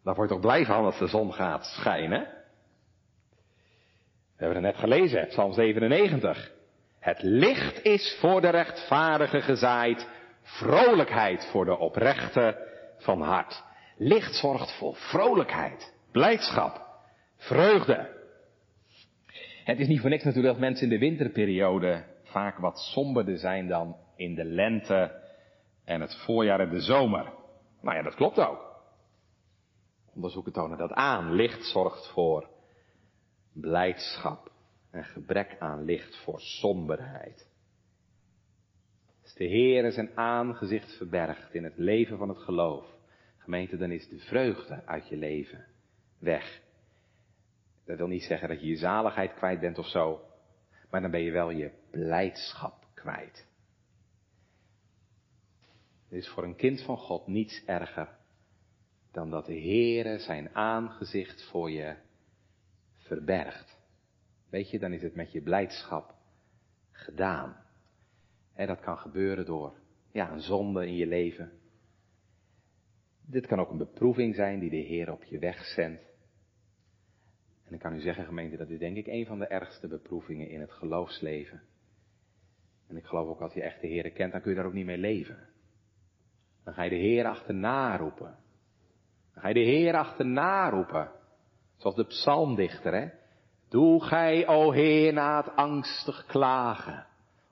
Daar 0.04 0.14
word 0.14 0.28
je 0.28 0.34
toch 0.34 0.44
blij 0.44 0.64
van 0.64 0.84
als 0.84 0.98
de 0.98 1.06
zon 1.06 1.32
gaat 1.32 1.64
schijnen? 1.64 2.20
We 4.36 4.46
hebben 4.46 4.64
het 4.64 4.72
net 4.72 4.82
gelezen, 4.82 5.26
Psalm 5.28 5.52
97. 5.52 6.50
Het 6.98 7.22
licht 7.22 7.82
is 7.82 8.16
voor 8.20 8.40
de 8.40 8.48
rechtvaardige 8.48 9.40
gezaaid, 9.40 10.08
vrolijkheid 10.42 11.46
voor 11.50 11.64
de 11.64 11.78
oprechte 11.78 12.68
van 12.98 13.22
hart. 13.22 13.64
Licht 13.96 14.34
zorgt 14.34 14.78
voor 14.78 14.94
vrolijkheid, 14.94 15.94
blijdschap, 16.12 16.86
vreugde. 17.36 18.18
Het 19.64 19.80
is 19.80 19.86
niet 19.86 20.00
voor 20.00 20.10
niks 20.10 20.24
natuurlijk 20.24 20.52
dat 20.52 20.62
mensen 20.62 20.84
in 20.84 20.92
de 20.92 21.06
winterperiode 21.06 22.04
vaak 22.22 22.58
wat 22.58 22.78
somberder 22.78 23.38
zijn 23.38 23.68
dan 23.68 23.96
in 24.16 24.34
de 24.34 24.44
lente 24.44 25.20
en 25.84 26.00
het 26.00 26.14
voorjaar 26.24 26.60
en 26.60 26.70
de 26.70 26.80
zomer. 26.80 27.32
Nou 27.80 27.96
ja, 27.96 28.02
dat 28.02 28.14
klopt 28.14 28.38
ook. 28.38 28.70
Onderzoeken 30.14 30.52
tonen 30.52 30.78
dat 30.78 30.92
aan. 30.92 31.32
Licht 31.32 31.64
zorgt 31.64 32.10
voor 32.12 32.48
blijdschap 33.52 34.50
en 34.90 35.04
gebrek 35.04 35.56
aan 35.58 35.84
licht 35.84 36.16
voor 36.16 36.40
somberheid. 36.40 37.49
De 39.40 39.46
Heer 39.46 39.92
zijn 39.92 40.16
aangezicht 40.16 40.96
verbergt 40.96 41.54
in 41.54 41.64
het 41.64 41.76
leven 41.76 42.18
van 42.18 42.28
het 42.28 42.38
geloof, 42.38 42.86
gemeente, 43.38 43.76
dan 43.76 43.90
is 43.90 44.08
de 44.08 44.18
vreugde 44.18 44.86
uit 44.86 45.08
je 45.08 45.16
leven 45.16 45.66
weg. 46.18 46.60
Dat 47.84 47.96
wil 47.96 48.06
niet 48.06 48.22
zeggen 48.22 48.48
dat 48.48 48.60
je 48.60 48.66
je 48.66 48.76
zaligheid 48.76 49.34
kwijt 49.34 49.60
bent 49.60 49.78
of 49.78 49.86
zo, 49.86 50.20
maar 50.90 51.00
dan 51.00 51.10
ben 51.10 51.20
je 51.20 51.30
wel 51.30 51.50
je 51.50 51.70
blijdschap 51.90 52.86
kwijt. 52.94 53.46
Er 56.08 56.16
is 56.16 56.28
voor 56.28 56.44
een 56.44 56.56
kind 56.56 56.82
van 56.82 56.96
God 56.96 57.26
niets 57.26 57.64
erger 57.64 58.08
dan 59.10 59.30
dat 59.30 59.46
de 59.46 59.60
Heere 59.60 60.18
zijn 60.18 60.54
aangezicht 60.54 61.44
voor 61.44 61.70
je 61.70 61.96
verbergt. 62.96 63.78
Weet 64.50 64.70
je, 64.70 64.78
dan 64.78 64.92
is 64.92 65.02
het 65.02 65.14
met 65.14 65.32
je 65.32 65.42
blijdschap 65.42 66.14
gedaan. 66.90 67.68
En 68.60 68.66
dat 68.66 68.80
kan 68.80 68.98
gebeuren 68.98 69.44
door 69.44 69.74
ja, 70.12 70.32
een 70.32 70.40
zonde 70.40 70.86
in 70.86 70.96
je 70.96 71.06
leven. 71.06 71.52
Dit 73.26 73.46
kan 73.46 73.60
ook 73.60 73.70
een 73.70 73.78
beproeving 73.78 74.34
zijn 74.34 74.58
die 74.58 74.70
de 74.70 74.76
Heer 74.76 75.12
op 75.12 75.24
je 75.24 75.38
weg 75.38 75.64
zendt. 75.64 76.02
En 77.64 77.74
ik 77.74 77.80
kan 77.80 77.94
u 77.94 78.00
zeggen, 78.00 78.24
gemeente, 78.24 78.56
dat 78.56 78.68
is 78.68 78.78
denk 78.78 78.96
ik 78.96 79.06
een 79.06 79.26
van 79.26 79.38
de 79.38 79.46
ergste 79.46 79.88
beproevingen 79.88 80.48
in 80.48 80.60
het 80.60 80.72
geloofsleven. 80.72 81.62
En 82.86 82.96
ik 82.96 83.04
geloof 83.04 83.28
ook 83.28 83.40
als 83.40 83.52
je 83.52 83.62
echt 83.62 83.80
de 83.80 83.86
Heer 83.86 84.10
kent, 84.10 84.32
dan 84.32 84.40
kun 84.40 84.50
je 84.50 84.56
daar 84.56 84.66
ook 84.66 84.72
niet 84.72 84.86
mee 84.86 84.98
leven. 84.98 85.48
Dan 86.64 86.74
ga 86.74 86.82
je 86.82 86.90
de 86.90 86.96
Heer 86.96 87.26
achterna 87.26 87.96
roepen. 87.96 88.36
Dan 89.32 89.42
ga 89.42 89.48
je 89.48 89.54
de 89.54 89.60
Heer 89.60 89.94
achterna 89.94 90.70
roepen. 90.70 91.10
Zoals 91.76 91.96
de 91.96 92.06
psalmdichter, 92.06 92.94
hè. 92.94 93.08
Doe 93.68 94.04
gij, 94.04 94.48
o 94.48 94.70
Heer, 94.70 95.12
na 95.12 95.36
het 95.36 95.56
angstig 95.56 96.26
klagen, 96.26 97.06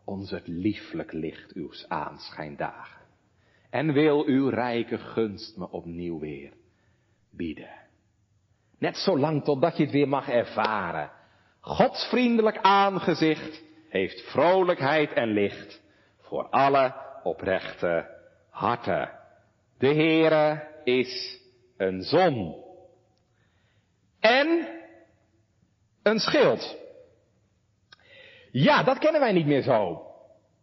ons 0.08 0.30
het 0.30 0.46
lieflijk 0.46 1.12
licht 1.12 1.56
uws 1.56 1.88
aanschijndagen. 1.88 3.02
En 3.70 3.92
wil 3.92 4.24
uw 4.26 4.48
rijke 4.48 4.98
gunst 4.98 5.56
me 5.56 5.70
opnieuw 5.70 6.18
weer 6.18 6.52
bieden. 7.30 7.70
Net 8.78 8.96
zolang 8.96 9.44
totdat 9.44 9.76
je 9.76 9.82
het 9.82 9.92
weer 9.92 10.08
mag 10.08 10.28
ervaren. 10.28 11.10
Gods 11.60 12.08
vriendelijk 12.08 12.58
aangezicht 12.58 13.62
heeft 13.88 14.30
vrolijkheid 14.30 15.12
en 15.12 15.28
licht 15.32 15.82
voor 16.20 16.48
alle 16.48 16.94
oprechte 17.22 18.06
harten. 18.50 19.10
De 19.78 19.94
Heere 19.94 20.68
is 20.84 21.40
een 21.76 22.02
zon. 22.02 22.64
En 24.20 24.68
een 26.02 26.18
schild. 26.18 26.76
Ja, 28.50 28.82
dat 28.82 28.98
kennen 28.98 29.20
wij 29.20 29.32
niet 29.32 29.46
meer 29.46 29.62
zo. 29.62 30.06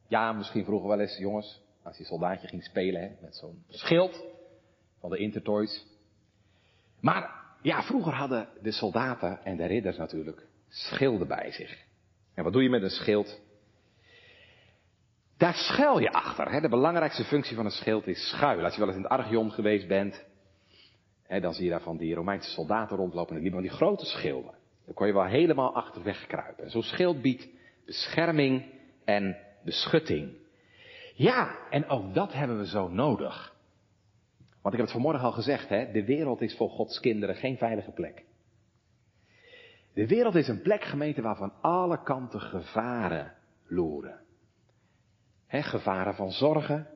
Ja, 0.07 0.31
misschien 0.31 0.65
vroeger 0.65 0.89
wel 0.89 0.99
eens, 0.99 1.17
jongens, 1.17 1.61
als 1.83 1.97
je 1.97 2.03
soldaatje 2.03 2.47
ging 2.47 2.63
spelen 2.63 3.01
hè, 3.01 3.09
met 3.21 3.35
zo'n 3.35 3.63
schild 3.69 4.23
van 4.99 5.09
de 5.09 5.17
Intertoys. 5.17 5.85
Maar 6.99 7.43
ja, 7.61 7.83
vroeger 7.83 8.13
hadden 8.13 8.47
de 8.61 8.71
soldaten 8.71 9.43
en 9.43 9.57
de 9.57 9.65
ridders 9.65 9.97
natuurlijk 9.97 10.47
schilden 10.69 11.27
bij 11.27 11.51
zich. 11.51 11.83
En 12.33 12.43
wat 12.43 12.53
doe 12.53 12.63
je 12.63 12.69
met 12.69 12.81
een 12.81 12.89
schild? 12.89 13.41
Daar 15.37 15.53
schuil 15.53 15.99
je 15.99 16.11
achter. 16.11 16.51
Hè? 16.51 16.61
De 16.61 16.69
belangrijkste 16.69 17.23
functie 17.23 17.55
van 17.55 17.65
een 17.65 17.71
schild 17.71 18.07
is 18.07 18.29
schuilen. 18.29 18.65
Als 18.65 18.73
je 18.73 18.79
wel 18.79 18.87
eens 18.87 18.97
in 18.97 19.03
het 19.03 19.11
Archeon 19.11 19.51
geweest 19.51 19.87
bent, 19.87 20.25
hè, 21.23 21.39
dan 21.39 21.53
zie 21.53 21.63
je 21.63 21.69
daar 21.69 21.81
van 21.81 21.97
die 21.97 22.15
Romeinse 22.15 22.49
soldaten 22.49 22.97
rondlopen 22.97 23.35
en 23.35 23.41
die 23.41 23.51
van 23.51 23.61
die 23.61 23.71
grote 23.71 24.05
schilden. 24.05 24.53
Dan 24.85 24.93
kon 24.93 25.07
je 25.07 25.13
wel 25.13 25.25
helemaal 25.25 25.75
achterweg 25.75 26.27
kruipen. 26.27 26.63
En 26.63 26.69
zo'n 26.69 26.83
schild 26.83 27.21
biedt 27.21 27.47
bescherming 27.85 28.65
en 29.05 29.37
beschutting. 29.63 30.33
Ja, 31.15 31.57
en 31.69 31.87
ook 31.87 32.13
dat 32.13 32.33
hebben 32.33 32.57
we 32.57 32.67
zo 32.67 32.87
nodig. 32.87 33.55
Want 34.61 34.73
ik 34.73 34.81
heb 34.81 34.91
het 34.91 35.01
vanmorgen 35.01 35.25
al 35.25 35.31
gezegd, 35.31 35.69
hè, 35.69 35.91
de 35.91 36.05
wereld 36.05 36.41
is 36.41 36.55
voor 36.55 36.69
Gods 36.69 36.99
kinderen 36.99 37.35
geen 37.35 37.57
veilige 37.57 37.91
plek. 37.91 38.23
De 39.93 40.07
wereld 40.07 40.35
is 40.35 40.47
een 40.47 40.61
plek, 40.61 40.83
gemeente, 40.83 41.21
waarvan 41.21 41.53
alle 41.61 42.03
kanten 42.03 42.41
gevaren 42.41 43.33
loeren. 43.67 44.19
Gevaren 45.47 46.15
van 46.15 46.31
zorgen, 46.31 46.87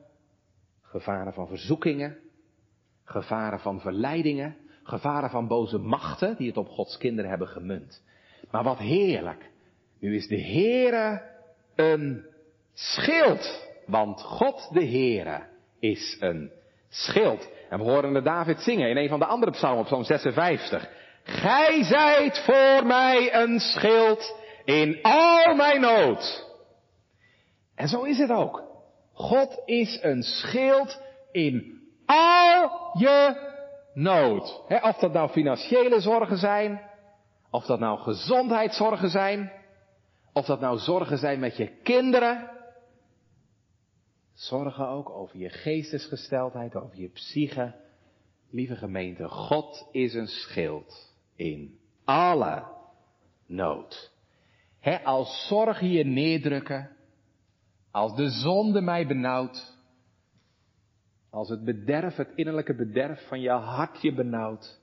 gevaren 0.82 1.32
van 1.32 1.48
verzoekingen, 1.48 2.18
gevaren 3.04 3.60
van 3.60 3.80
verleidingen, 3.80 4.56
gevaren 4.82 5.30
van 5.30 5.46
boze 5.46 5.78
machten 5.78 6.36
die 6.36 6.46
het 6.46 6.56
op 6.56 6.68
Gods 6.68 6.98
kinderen 6.98 7.30
hebben 7.30 7.48
gemunt. 7.48 8.02
Maar 8.50 8.64
wat 8.64 8.78
heerlijk, 8.78 9.50
nu 10.00 10.16
is 10.16 10.28
de 10.28 10.42
Heere 10.42 11.22
een 11.74 12.26
schild, 12.74 13.68
want 13.86 14.22
God 14.22 14.68
de 14.72 14.86
Heere 14.86 15.42
is 15.80 16.16
een 16.20 16.50
schild. 16.88 17.48
En 17.70 17.78
we 17.78 17.84
horen 17.84 18.12
de 18.12 18.22
David 18.22 18.60
zingen 18.60 18.88
in 18.88 18.96
een 18.96 19.08
van 19.08 19.18
de 19.18 19.24
andere 19.24 19.52
psalmen, 19.52 19.84
psalm 19.84 20.04
56. 20.04 20.88
Gij 21.22 21.82
zijt 21.82 22.38
voor 22.38 22.86
mij 22.86 23.34
een 23.34 23.60
schild 23.60 24.36
in 24.64 24.98
al 25.02 25.54
mijn 25.54 25.80
nood. 25.80 26.48
En 27.74 27.88
zo 27.88 28.02
is 28.02 28.18
het 28.18 28.30
ook. 28.30 28.62
God 29.12 29.62
is 29.64 29.98
een 30.02 30.22
schild 30.22 31.02
in 31.32 31.80
al 32.06 32.70
je 32.98 33.48
nood. 33.94 34.62
of 34.82 34.96
dat 34.96 35.12
nou 35.12 35.28
financiële 35.30 36.00
zorgen 36.00 36.36
zijn, 36.36 36.80
of 37.50 37.64
dat 37.64 37.78
nou 37.78 37.98
gezondheidszorgen 37.98 39.10
zijn, 39.10 39.52
of 40.32 40.46
dat 40.46 40.60
nou 40.60 40.78
zorgen 40.78 41.18
zijn 41.18 41.40
met 41.40 41.56
je 41.56 41.66
kinderen, 41.82 42.58
Zorgen 44.40 44.88
ook 44.88 45.10
over 45.10 45.38
je 45.38 45.48
geestesgesteldheid, 45.48 46.76
over 46.76 46.98
je 46.98 47.08
psyche. 47.08 47.74
Lieve 48.50 48.76
gemeente, 48.76 49.28
God 49.28 49.88
is 49.92 50.14
een 50.14 50.26
schild 50.26 51.14
in 51.36 51.78
alle 52.04 52.64
nood. 53.46 54.12
He, 54.78 55.04
als 55.04 55.46
zorgen 55.46 55.90
je 55.90 56.04
neerdrukken, 56.04 56.96
als 57.90 58.16
de 58.16 58.28
zonde 58.28 58.80
mij 58.80 59.06
benauwt, 59.06 59.76
als 61.30 61.48
het 61.48 61.64
bederf, 61.64 62.16
het 62.16 62.32
innerlijke 62.34 62.74
bederf 62.74 63.28
van 63.28 63.40
je 63.40 63.50
hart 63.50 64.02
je 64.02 64.14
benauwt, 64.14 64.80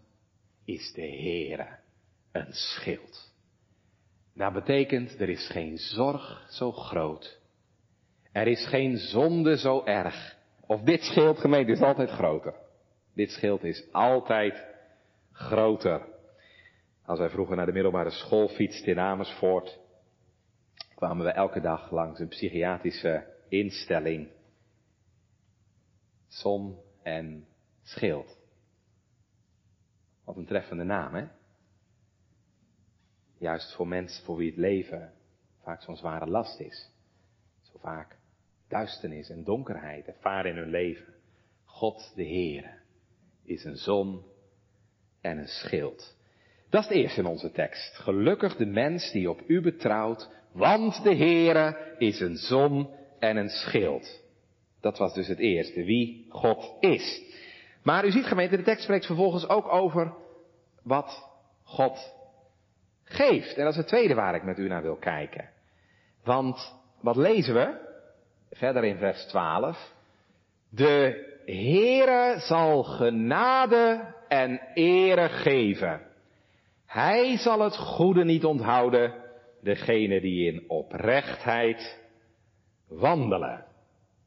is 0.66 0.92
de 0.94 1.02
Heere 1.02 1.80
een 2.32 2.54
schild. 2.54 3.27
Dat 4.38 4.54
betekent, 4.54 5.19
er 5.21 5.30
is 5.30 5.50
geen 5.52 5.78
zorg 5.78 6.45
zo 6.50 6.71
groot 6.71 7.39
er 8.38 8.47
is 8.47 8.67
geen 8.67 8.97
zonde 8.97 9.58
zo 9.58 9.84
erg. 9.86 10.38
Of 10.65 10.82
dit 10.82 11.02
schild, 11.02 11.39
gemeente, 11.39 11.71
is 11.71 11.82
altijd 11.82 12.10
groter. 12.10 12.54
Dit 13.13 13.32
schild 13.32 13.63
is 13.63 13.88
altijd 13.91 14.65
groter. 15.32 16.02
Als 17.06 17.19
wij 17.19 17.30
vroeger 17.30 17.56
naar 17.56 17.65
de 17.65 17.71
middelbare 17.71 18.10
school 18.10 18.47
fietsten 18.47 18.91
in 18.91 19.00
Amersfoort, 19.00 19.80
kwamen 20.95 21.26
we 21.26 21.32
elke 21.32 21.62
dag 21.62 21.91
langs 21.91 22.19
een 22.19 22.28
psychiatrische 22.28 23.23
instelling. 23.50 24.28
Zon 26.28 26.78
en 27.04 27.47
schild. 27.84 28.38
Wat 30.26 30.36
een 30.36 30.45
treffende 30.45 30.84
naam, 30.84 31.13
hè? 31.13 31.26
Juist 33.38 33.76
voor 33.76 33.88
mensen 33.88 34.26
voor 34.26 34.38
wie 34.38 34.50
het 34.50 34.58
leven 34.58 35.13
vaak 35.63 35.82
zo'n 35.82 35.95
zware 35.95 36.28
last 36.28 36.60
is. 36.60 36.89
Zo 37.62 37.78
vaak 37.78 38.17
duisternis 38.67 39.30
en 39.30 39.43
donkerheid 39.43 40.08
ervaren 40.08 40.52
in 40.52 40.58
hun 40.58 40.69
leven. 40.69 41.13
God 41.65 42.12
de 42.15 42.26
Heere 42.26 42.69
is 43.43 43.63
een 43.63 43.76
zon 43.76 44.23
en 45.21 45.38
een 45.38 45.47
schild. 45.47 46.15
Dat 46.69 46.82
is 46.82 46.88
het 46.88 46.97
eerste 46.97 47.19
in 47.19 47.26
onze 47.26 47.52
tekst. 47.52 47.95
Gelukkig 47.95 48.56
de 48.56 48.65
mens 48.65 49.12
die 49.12 49.30
op 49.30 49.41
u 49.47 49.62
betrouwt, 49.62 50.30
want 50.52 51.04
de 51.04 51.15
Heere 51.15 51.95
is 51.97 52.19
een 52.19 52.36
zon 52.36 52.89
en 53.19 53.38
een 53.38 53.50
schild. 53.50 54.21
Dat 54.82 54.97
was 54.97 55.13
dus 55.13 55.28
het 55.28 55.39
eerste, 55.39 55.84
wie 55.84 56.26
God 56.30 56.76
is. 56.80 57.21
Maar 57.84 58.06
u 58.06 58.12
ziet 58.12 58.26
gemeente, 58.26 58.58
de 58.58 58.63
tekst 58.63 58.84
spreekt 58.84 59.06
vervolgens 59.06 59.47
ook 59.47 59.67
over 59.67 60.13
wat 60.84 61.30
God 61.63 62.17
geeft. 63.08 63.58
En 63.58 63.63
dat 63.63 63.72
is 63.72 63.78
het 63.78 63.88
tweede 63.88 64.13
waar 64.13 64.36
ik 64.36 64.43
met 64.43 64.58
u 64.58 64.67
naar 64.67 64.82
wil 64.82 64.96
kijken. 64.96 65.50
Want 66.24 66.74
wat 67.02 67.15
lezen 67.15 67.54
we? 67.54 67.86
Verder 68.52 68.84
in 68.84 68.98
vers 68.98 69.26
12. 69.26 69.93
De 70.70 71.26
Heere 71.46 72.39
zal 72.39 72.84
genade 72.84 74.13
en 74.28 74.62
ere 74.74 75.30
geven. 75.30 76.02
Hij 76.86 77.38
zal 77.38 77.60
het 77.60 77.78
goede 77.78 78.24
niet 78.24 78.46
onthouden, 78.46 79.13
degene 79.62 80.22
die 80.22 80.52
in 80.52 80.70
oprechtheid 80.70 82.00
wandelen. 82.88 83.65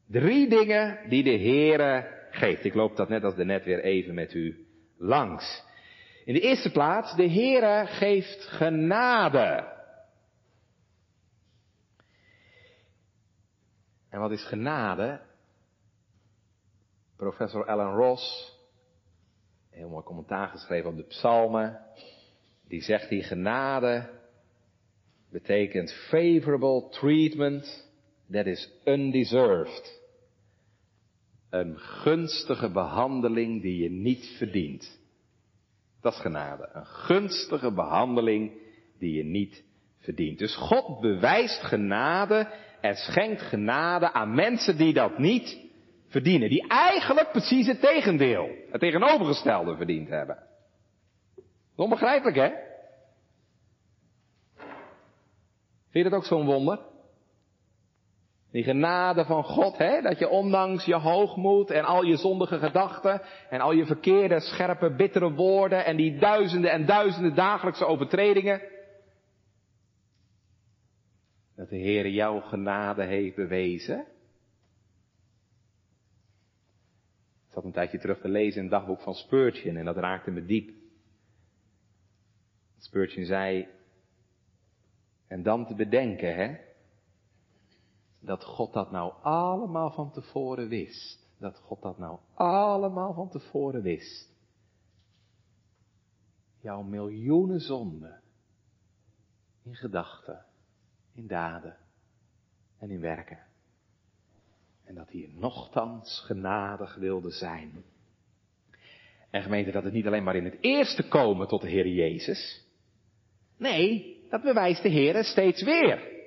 Drie 0.07 0.49
dingen 0.49 0.99
die 1.09 1.23
de 1.23 1.37
Heere 1.37 2.07
geeft. 2.31 2.63
Ik 2.63 2.73
loop 2.73 2.95
dat 2.95 3.09
net 3.09 3.23
als 3.23 3.35
de 3.35 3.45
net 3.45 3.63
weer 3.63 3.79
even 3.79 4.13
met 4.13 4.33
u 4.33 4.65
langs. 4.97 5.63
In 6.25 6.33
de 6.33 6.39
eerste 6.39 6.71
plaats, 6.71 7.15
de 7.15 7.29
Heere 7.29 7.85
geeft 7.87 8.43
genade. 8.43 9.79
En 14.09 14.19
wat 14.19 14.31
is 14.31 14.43
genade? 14.43 15.21
Professor 17.15 17.65
Alan 17.65 17.95
Ross, 17.95 18.55
heel 19.69 19.89
mooi 19.89 20.03
commentaar 20.03 20.47
geschreven 20.47 20.89
op 20.89 20.97
de 20.97 21.03
psalmen, 21.03 21.79
die 22.67 22.81
zegt 22.81 23.09
die 23.09 23.23
genade 23.23 24.19
betekent 25.29 25.91
favorable 26.09 26.89
treatment 26.89 27.89
that 28.31 28.45
is 28.45 28.69
undeserved. 28.85 29.99
Een 31.49 31.77
gunstige 31.79 32.69
behandeling 32.69 33.61
die 33.61 33.83
je 33.83 33.89
niet 33.89 34.25
verdient. 34.37 34.99
Dat 36.01 36.13
is 36.13 36.19
genade. 36.19 36.69
Een 36.73 36.85
gunstige 36.85 37.71
behandeling 37.71 38.51
die 38.99 39.13
je 39.13 39.23
niet 39.23 39.63
verdient. 39.99 40.39
Dus 40.39 40.55
God 40.55 40.99
bewijst 40.99 41.63
genade 41.63 42.53
en 42.81 42.95
schenkt 42.95 43.41
genade 43.41 44.13
aan 44.13 44.35
mensen 44.35 44.77
die 44.77 44.93
dat 44.93 45.17
niet 45.17 45.59
verdienen. 46.07 46.49
Die 46.49 46.67
eigenlijk 46.67 47.31
precies 47.31 47.67
het 47.67 47.81
tegendeel, 47.81 48.49
het 48.69 48.81
tegenovergestelde 48.81 49.75
verdiend 49.75 50.09
hebben. 50.09 50.43
Onbegrijpelijk 51.75 52.35
hè? 52.35 52.49
Vind 55.89 56.03
je 56.05 56.09
dat 56.09 56.13
ook 56.13 56.25
zo'n 56.25 56.45
wonder? 56.45 56.79
Die 58.51 58.63
genade 58.63 59.25
van 59.25 59.43
God, 59.43 59.77
hè? 59.77 60.01
Dat 60.01 60.19
je 60.19 60.29
ondanks 60.29 60.85
je 60.85 60.95
hoogmoed 60.95 61.69
en 61.69 61.83
al 61.83 62.03
je 62.03 62.17
zondige 62.17 62.59
gedachten 62.59 63.21
en 63.49 63.61
al 63.61 63.71
je 63.71 63.85
verkeerde, 63.85 64.39
scherpe, 64.39 64.95
bittere 64.95 65.31
woorden 65.33 65.85
en 65.85 65.95
die 65.95 66.19
duizenden 66.19 66.71
en 66.71 66.85
duizenden 66.85 67.35
dagelijkse 67.35 67.85
overtredingen, 67.85 68.61
dat 71.55 71.69
de 71.69 71.77
Heer 71.77 72.07
jouw 72.07 72.39
genade 72.39 73.03
heeft 73.03 73.35
bewezen. 73.35 73.99
Ik 77.47 77.57
zat 77.57 77.63
een 77.63 77.71
tijdje 77.71 77.99
terug 77.99 78.21
te 78.21 78.29
lezen 78.29 78.55
in 78.55 78.61
het 78.61 78.71
dagboek 78.71 79.01
van 79.01 79.13
Spurgeon 79.13 79.75
en 79.75 79.85
dat 79.85 79.97
raakte 79.97 80.31
me 80.31 80.45
diep. 80.45 80.69
Spurgeon 82.77 83.25
zei, 83.25 83.67
en 85.27 85.43
dan 85.43 85.65
te 85.65 85.75
bedenken, 85.75 86.35
hè, 86.35 86.55
dat 88.21 88.43
God 88.43 88.73
dat 88.73 88.91
nou 88.91 89.13
allemaal 89.21 89.91
van 89.91 90.11
tevoren 90.11 90.67
wist. 90.67 91.29
Dat 91.37 91.57
God 91.57 91.81
dat 91.81 91.97
nou 91.97 92.19
allemaal 92.33 93.13
van 93.13 93.29
tevoren 93.29 93.81
wist. 93.81 94.29
Jouw 96.59 96.81
miljoenen 96.81 97.59
zonden. 97.59 98.21
In 99.63 99.75
gedachten, 99.75 100.45
in 101.13 101.27
daden 101.27 101.77
en 102.77 102.89
in 102.89 102.99
werken. 102.99 103.39
En 104.83 104.95
dat 104.95 105.11
hij 105.11 105.31
nochtans 105.33 106.23
genadig 106.25 106.95
wilde 106.95 107.31
zijn. 107.31 107.83
En 109.29 109.41
gemeente 109.41 109.71
dat 109.71 109.83
het 109.83 109.93
niet 109.93 110.05
alleen 110.05 110.23
maar 110.23 110.35
in 110.35 110.45
het 110.45 110.57
eerste 110.61 111.07
komen 111.07 111.47
tot 111.47 111.61
de 111.61 111.69
Heer 111.69 111.87
Jezus. 111.87 112.65
Nee, 113.57 114.17
dat 114.29 114.41
bewijst 114.41 114.83
de 114.83 114.89
Heer 114.89 115.23
steeds 115.23 115.63
weer. 115.63 116.20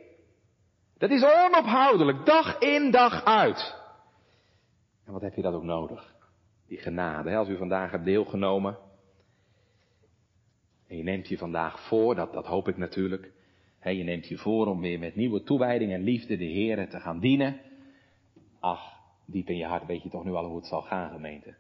Dat 1.05 1.13
is 1.13 1.25
onophoudelijk, 1.25 2.27
dag 2.27 2.59
in, 2.59 2.91
dag 2.91 3.25
uit. 3.25 3.77
En 5.05 5.13
wat 5.13 5.23
heb 5.23 5.35
je 5.35 5.43
dat 5.43 5.55
ook 5.55 5.63
nodig? 5.63 6.15
Die 6.67 6.79
genade. 6.79 7.37
Als 7.37 7.49
u 7.49 7.57
vandaag 7.57 7.91
hebt 7.91 8.05
deelgenomen. 8.05 8.79
En 10.87 10.97
je 10.97 11.03
neemt 11.03 11.29
je 11.29 11.39
vandaag 11.39 11.87
voor, 11.87 12.15
dat, 12.15 12.33
dat 12.33 12.47
hoop 12.47 12.69
ik 12.69 12.77
natuurlijk. 12.77 13.33
je 13.83 14.03
neemt 14.03 14.29
je 14.29 14.39
voor 14.39 14.67
om 14.67 14.81
weer 14.81 14.99
met 14.99 15.17
nieuwe 15.17 15.43
toewijding 15.43 15.93
en 15.93 16.03
liefde 16.03 16.37
de 16.37 16.45
Heer 16.45 16.89
te 16.89 17.01
gaan 17.01 17.21
dienen. 17.21 17.61
Ach, 18.61 18.93
diep 19.25 19.49
in 19.49 19.57
je 19.57 19.67
hart 19.67 19.87
weet 19.87 20.03
je 20.03 20.11
toch 20.11 20.25
nu 20.25 20.33
al 20.33 20.45
hoe 20.45 20.57
het 20.57 20.67
zal 20.67 20.83
gaan, 20.83 21.11
gemeente. 21.11 21.55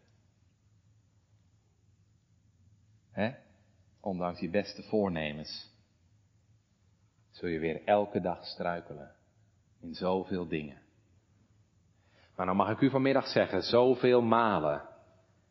He? 3.10 3.34
Ondanks 4.00 4.40
je 4.40 4.50
beste 4.50 4.82
voornemens 4.82 5.70
zul 7.30 7.48
je 7.48 7.58
weer 7.58 7.84
elke 7.84 8.20
dag 8.20 8.44
struikelen 8.44 9.22
in 9.84 9.94
zoveel 9.94 10.48
dingen. 10.48 10.82
Maar 12.36 12.46
dan 12.46 12.56
mag 12.56 12.70
ik 12.70 12.80
u 12.80 12.90
vanmiddag 12.90 13.26
zeggen, 13.26 13.62
zoveel 13.62 14.22
malen, 14.22 14.82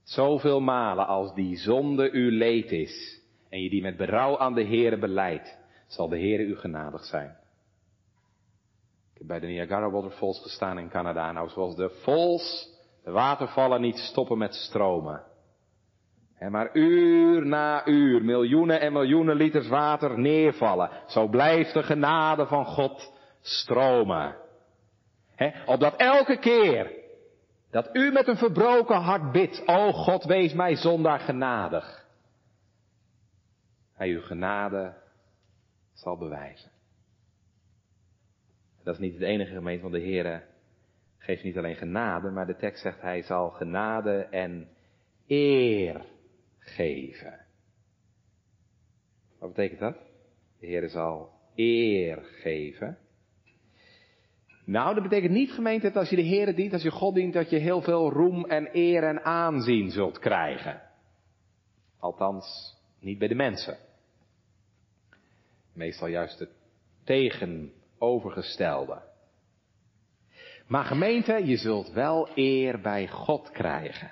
zoveel 0.04 0.60
malen 0.60 1.08
als 1.08 1.34
die 1.34 1.58
zonde 1.58 2.12
u 2.12 2.32
leed 2.32 2.72
is 2.72 3.22
en 3.50 3.62
je 3.62 3.70
die 3.70 3.82
met 3.82 3.98
berouw 3.98 4.38
aan 4.38 4.54
de 4.54 4.66
Heere 4.66 4.98
beleidt, 4.98 5.58
zal 5.88 6.10
de 6.10 6.20
Heere 6.20 6.44
u 6.44 6.56
genadig 6.56 7.04
zijn. 7.04 7.30
Ik 9.14 9.18
heb 9.18 9.28
bij 9.28 9.40
de 9.40 9.48
Niagara 9.48 9.90
Waterfalls 9.90 10.42
gestaan 10.42 10.80
in 10.80 10.90
Canada. 10.90 11.32
Nou, 11.32 11.50
zoals 11.50 11.76
de 11.76 11.90
falls, 11.90 12.70
de 13.04 13.12
watervallen 13.12 13.82
niet 13.82 13.98
stoppen 13.98 14.38
met 14.38 14.54
stromen. 14.54 15.24
En 16.38 16.52
maar 16.52 16.76
uur 16.76 17.46
na 17.46 17.88
uur 17.88 18.24
miljoenen 18.24 18.80
en 18.80 18.94
miljoenen 18.94 19.36
liters 19.36 19.68
water 19.68 20.20
neervallen. 20.20 20.90
Zo 21.08 21.28
blijft 21.28 21.74
de 21.74 21.84
genade 21.84 22.46
van 22.46 22.66
God 22.66 23.13
stromen. 23.44 24.36
He, 25.36 25.52
opdat 25.66 25.96
elke 25.96 26.40
keer 26.40 26.92
dat 27.70 27.90
u 27.96 28.12
met 28.12 28.28
een 28.28 28.38
verbroken 28.38 29.02
hart 29.02 29.32
bidt, 29.32 29.64
o 29.68 29.92
God, 29.92 30.24
wees 30.24 30.54
mij 30.54 30.76
zondaar 30.76 31.20
genadig. 31.20 32.06
Hij 33.94 34.10
uw 34.10 34.22
genade 34.22 34.94
zal 35.94 36.18
bewijzen. 36.18 36.72
Dat 38.84 38.94
is 38.94 39.00
niet 39.00 39.14
het 39.14 39.24
enige 39.24 39.54
gemeente, 39.54 39.82
want 39.82 39.94
de 39.94 40.00
Heer 40.00 40.44
geeft 41.18 41.44
niet 41.44 41.58
alleen 41.58 41.76
genade, 41.76 42.30
maar 42.30 42.46
de 42.46 42.56
tekst 42.56 42.82
zegt 42.82 43.02
hij 43.02 43.22
zal 43.22 43.50
genade 43.50 44.22
en 44.22 44.70
eer 45.28 46.06
geven. 46.60 47.46
Wat 49.40 49.54
betekent 49.54 49.80
dat? 49.80 49.98
De 50.60 50.68
Heer 50.68 50.90
zal 50.90 51.32
eer 51.56 52.18
geven. 52.24 52.98
Nou, 54.66 54.94
dat 54.94 55.04
betekent 55.04 55.32
niet 55.32 55.52
gemeente 55.52 55.86
dat 55.88 55.96
als 55.96 56.10
je 56.10 56.16
de 56.16 56.22
Heer 56.22 56.56
dient, 56.56 56.74
als 56.74 56.84
je 56.84 56.92
God 56.92 57.16
dient, 57.16 57.34
dat 57.34 57.50
je 57.50 57.58
heel 57.58 57.82
veel 57.82 58.12
roem 58.12 58.46
en 58.46 58.70
eer 58.72 59.04
en 59.04 59.24
aanzien 59.24 59.92
zult 59.92 60.20
krijgen. 60.20 60.82
Althans, 62.00 62.76
niet 63.00 63.18
bij 63.18 63.28
de 63.28 63.36
mensen. 63.36 63.78
Meestal 65.74 66.08
juist 66.08 66.40
het 66.40 66.50
tegenovergestelde. 67.04 69.02
Maar 70.68 70.84
gemeente, 70.84 71.46
je 71.46 71.58
zult 71.58 71.92
wel 71.92 72.30
eer 72.36 72.82
bij 72.82 73.08
God 73.08 73.52
krijgen. 73.52 74.12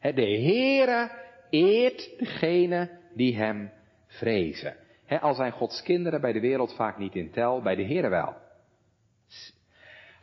De 0.00 0.38
Heere 0.40 1.10
eert 1.50 2.18
degene 2.18 2.90
die 3.14 3.36
hem 3.36 3.70
vrezen. 4.06 4.76
al 5.20 5.34
zijn 5.34 5.52
Gods 5.52 5.82
kinderen 5.82 6.20
bij 6.20 6.32
de 6.32 6.40
wereld 6.40 6.74
vaak 6.74 6.98
niet 6.98 7.14
in 7.14 7.30
tel, 7.30 7.62
bij 7.62 7.74
de 7.74 7.84
Heere 7.84 8.08
wel. 8.08 8.34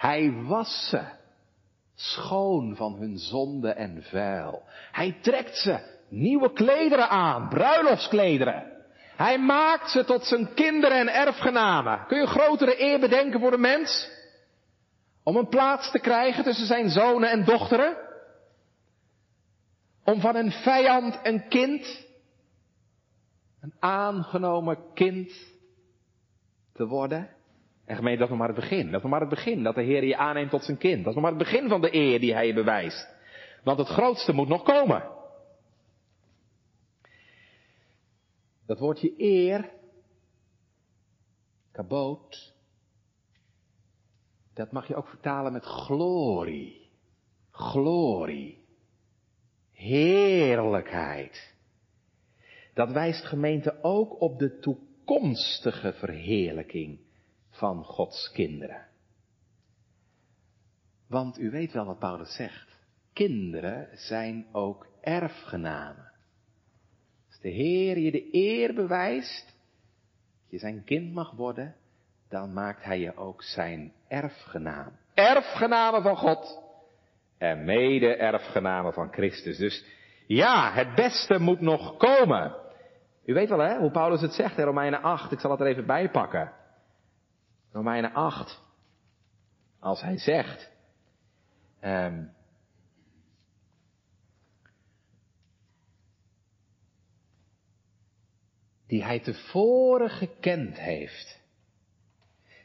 Hij 0.05 0.31
was 0.31 0.89
ze. 0.89 1.03
schoon 1.95 2.75
van 2.75 2.95
hun 2.95 3.17
zonde 3.17 3.69
en 3.69 4.03
vuil. 4.03 4.63
Hij 4.91 5.17
trekt 5.21 5.57
ze 5.57 5.79
nieuwe 6.09 6.53
klederen 6.53 7.09
aan, 7.09 7.49
bruiloftsklederen. 7.49 8.71
Hij 9.15 9.39
maakt 9.39 9.89
ze 9.89 10.05
tot 10.05 10.25
zijn 10.25 10.53
kinderen 10.53 10.97
en 10.97 11.13
erfgenamen. 11.13 12.05
Kun 12.07 12.19
je 12.19 12.27
grotere 12.27 12.81
eer 12.81 12.99
bedenken 12.99 13.39
voor 13.39 13.51
de 13.51 13.57
mens? 13.57 14.09
Om 15.23 15.35
een 15.35 15.49
plaats 15.49 15.91
te 15.91 15.99
krijgen 15.99 16.43
tussen 16.43 16.67
zijn 16.67 16.89
zonen 16.89 17.29
en 17.29 17.45
dochteren? 17.45 17.97
Om 20.03 20.19
van 20.19 20.35
een 20.35 20.51
vijand 20.51 21.19
een 21.23 21.47
kind, 21.47 22.05
een 23.61 23.73
aangenomen 23.79 24.93
kind 24.93 25.31
te 26.73 26.87
worden? 26.87 27.34
En 27.85 27.95
gemeente, 27.95 28.19
dat 28.19 28.29
is 28.29 28.37
nog 28.37 28.39
maar 28.39 28.55
het 28.55 28.69
begin. 28.69 28.85
Dat 28.85 28.95
is 28.95 29.01
nog 29.01 29.11
maar 29.11 29.19
het 29.19 29.29
begin, 29.29 29.63
dat 29.63 29.75
de 29.75 29.83
Heer 29.83 30.03
je 30.03 30.17
aanneemt 30.17 30.49
tot 30.49 30.63
zijn 30.63 30.77
kind. 30.77 30.97
Dat 30.97 31.07
is 31.07 31.13
nog 31.13 31.23
maar 31.23 31.39
het 31.39 31.51
begin 31.51 31.69
van 31.69 31.81
de 31.81 31.95
eer 31.95 32.19
die 32.19 32.33
hij 32.33 32.47
je 32.47 32.53
bewijst. 32.53 33.13
Want 33.63 33.77
het 33.77 33.87
grootste 33.87 34.33
moet 34.33 34.47
nog 34.47 34.63
komen. 34.63 35.13
Dat 38.65 38.79
woordje 38.79 39.13
eer, 39.17 39.69
kaboot, 41.71 42.53
dat 44.53 44.71
mag 44.71 44.87
je 44.87 44.95
ook 44.95 45.07
vertalen 45.07 45.53
met 45.53 45.65
glorie. 45.65 46.89
Glorie. 47.51 48.65
Heerlijkheid. 49.71 51.53
Dat 52.73 52.91
wijst 52.91 53.25
gemeente 53.25 53.83
ook 53.83 54.21
op 54.21 54.39
de 54.39 54.59
toekomstige 54.59 55.93
verheerlijking 55.93 57.04
van 57.57 57.83
Gods 57.83 58.31
kinderen. 58.31 58.85
Want 61.07 61.39
u 61.39 61.49
weet 61.49 61.71
wel 61.71 61.85
wat 61.85 61.99
Paulus 61.99 62.35
zegt. 62.35 62.83
Kinderen 63.13 63.87
zijn 63.93 64.45
ook 64.51 64.87
erfgenamen. 65.01 66.11
Als 67.27 67.39
de 67.39 67.49
Heer 67.49 67.97
je 67.97 68.11
de 68.11 68.29
eer 68.31 68.73
bewijst, 68.73 69.45
dat 69.45 70.51
je 70.51 70.57
zijn 70.57 70.83
kind 70.83 71.13
mag 71.13 71.31
worden, 71.31 71.75
dan 72.29 72.53
maakt 72.53 72.83
hij 72.83 72.99
je 72.99 73.15
ook 73.15 73.43
zijn 73.43 73.93
erfgenaam. 74.07 74.91
Erfgenamen 75.13 76.01
van 76.01 76.17
God 76.17 76.61
en 77.37 77.65
mede-erfgenamen 77.65 78.93
van 78.93 79.11
Christus. 79.11 79.57
Dus 79.57 79.85
ja, 80.27 80.71
het 80.73 80.95
beste 80.95 81.39
moet 81.39 81.61
nog 81.61 81.97
komen. 81.97 82.55
U 83.25 83.33
weet 83.33 83.49
wel 83.49 83.59
hè, 83.59 83.77
hoe 83.77 83.91
Paulus 83.91 84.21
het 84.21 84.33
zegt 84.33 84.57
in 84.57 84.63
Romeinen 84.63 85.01
8, 85.01 85.31
ik 85.31 85.39
zal 85.39 85.51
het 85.51 85.59
er 85.59 85.67
even 85.67 85.85
bij 85.85 86.09
pakken. 86.09 86.51
Romeinen 87.75 88.13
8. 88.13 88.61
Als 89.79 90.01
hij 90.01 90.17
zegt, 90.17 90.71
um, 91.81 92.31
die 98.87 99.03
hij 99.03 99.19
tevoren 99.19 100.09
gekend 100.09 100.79
heeft. 100.79 101.43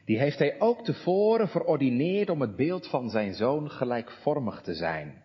Die 0.05 0.19
heeft 0.19 0.39
hij 0.39 0.59
ook 0.59 0.83
tevoren 0.83 1.47
verordineerd 1.47 2.29
om 2.29 2.41
het 2.41 2.55
beeld 2.55 2.89
van 2.89 3.09
zijn 3.09 3.33
zoon 3.33 3.69
gelijkvormig 3.69 4.61
te 4.61 4.73
zijn. 4.73 5.23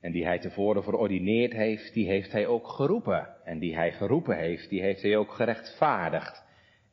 En 0.00 0.12
die 0.12 0.24
hij 0.24 0.38
tevoren 0.38 0.82
verordineerd 0.82 1.52
heeft, 1.52 1.94
die 1.94 2.06
heeft 2.06 2.32
hij 2.32 2.46
ook 2.46 2.68
geroepen. 2.68 3.44
En 3.44 3.58
die 3.58 3.74
hij 3.74 3.92
geroepen 3.92 4.36
heeft, 4.36 4.68
die 4.68 4.80
heeft 4.80 5.02
hij 5.02 5.16
ook 5.16 5.32
gerechtvaardigd. 5.32 6.48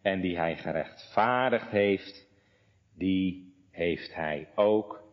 En 0.07 0.21
die 0.21 0.37
hij 0.37 0.57
gerechtvaardigd 0.57 1.69
heeft, 1.69 2.27
die 2.95 3.53
heeft 3.71 4.15
hij 4.15 4.49
ook 4.55 5.03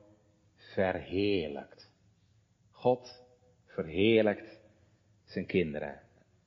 verheerlijkt. 0.57 1.93
God 2.71 3.25
verheerlijkt 3.67 4.61
zijn 5.25 5.47
kinderen. 5.47 6.01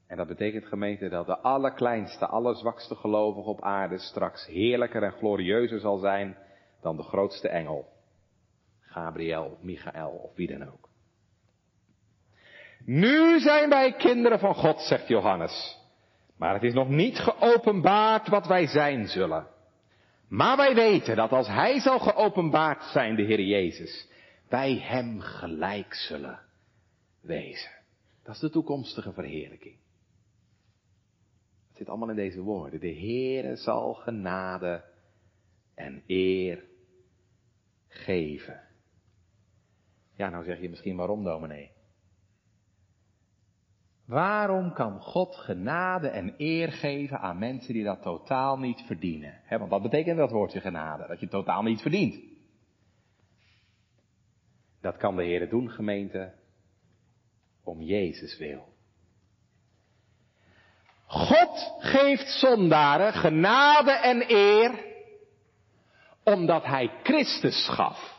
En 0.08 0.18
dat 0.18 0.28
betekent 0.28 0.66
gemeente 0.66 1.10
dat 1.10 1.26
de 1.26 1.38
allerkleinste, 1.38 2.28
allerzwakste 2.28 2.96
gelovige 2.96 3.50
op 3.50 3.62
aarde 3.62 3.98
straks 3.98 4.46
heerlijker 4.46 5.04
en 5.04 5.12
glorieuzer 5.12 5.80
zal 5.80 5.98
zijn 5.98 6.38
dan 6.82 6.98
de 6.98 7.04
grootste 7.04 7.50
engel. 7.50 7.88
Gabriel, 8.80 9.58
Michael 9.62 10.12
of 10.12 10.36
wie 10.36 10.48
dan 10.48 10.72
ook. 10.72 10.90
Nu 12.86 13.40
zijn 13.40 13.70
wij 13.70 13.94
kinderen 13.94 14.40
van 14.40 14.56
God, 14.56 14.82
zegt 14.82 15.08
Johannes. 15.08 15.77
Maar 16.38 16.54
het 16.54 16.64
is 16.64 16.74
nog 16.74 16.90
niet 16.90 17.18
geopenbaard 17.18 18.28
wat 18.28 18.48
wij 18.48 18.68
zijn 18.68 19.08
zullen. 19.08 19.48
Maar 20.28 20.58
wij 20.58 20.76
weten 20.76 21.16
dat 21.16 21.32
als 21.32 21.48
Hij 21.48 21.80
zal 21.80 22.00
geopenbaard 22.00 22.84
zijn, 22.84 23.16
de 23.16 23.24
Heer 23.24 23.42
Jezus, 23.42 24.08
wij 24.50 24.78
Hem 24.78 25.20
gelijk 25.20 25.94
zullen 25.94 26.40
wezen. 27.22 27.72
Dat 28.24 28.36
is 28.36 28.42
de 28.42 28.50
toekomstige 28.50 29.14
verheerlijking. 29.14 29.76
Het 31.68 31.78
zit 31.78 31.90
allemaal 31.90 32.10
in 32.10 32.16
deze 32.16 32.42
woorden. 32.42 32.80
De 32.80 32.96
Heere 32.96 33.56
zal 33.56 33.94
genade 33.94 34.84
en 35.76 36.04
eer 36.08 36.64
geven. 37.88 38.62
Ja, 40.16 40.30
nou 40.30 40.44
zeg 40.44 40.62
je 40.62 40.70
misschien 40.70 40.96
waarom, 40.96 41.24
dominee? 41.24 41.72
Waarom 44.08 44.74
kan 44.74 45.00
God 45.02 45.36
genade 45.36 46.08
en 46.08 46.34
eer 46.38 46.72
geven 46.72 47.20
aan 47.20 47.38
mensen 47.38 47.74
die 47.74 47.84
dat 47.84 48.02
totaal 48.02 48.60
niet 48.60 48.82
verdienen? 48.86 49.42
want 49.50 49.70
wat 49.70 49.82
betekent 49.82 50.18
dat 50.18 50.32
woordje 50.32 50.62
genade? 50.62 51.08
Dat 51.08 51.20
je 51.20 51.28
totaal 51.28 51.64
niet 51.64 51.82
verdient. 51.82 52.20
Dat 54.82 54.98
kan 54.98 55.16
de 55.16 55.24
Heer 55.24 55.50
doen, 55.50 55.70
gemeente, 55.70 56.34
om 57.64 57.82
Jezus 57.82 58.38
wil. 58.38 58.68
God 61.06 61.76
geeft 61.80 62.28
zondaren 62.28 63.14
genade 63.14 63.92
en 63.92 64.32
eer, 64.32 64.86
omdat 66.24 66.64
Hij 66.64 66.92
Christus 67.04 67.68
gaf 67.70 68.17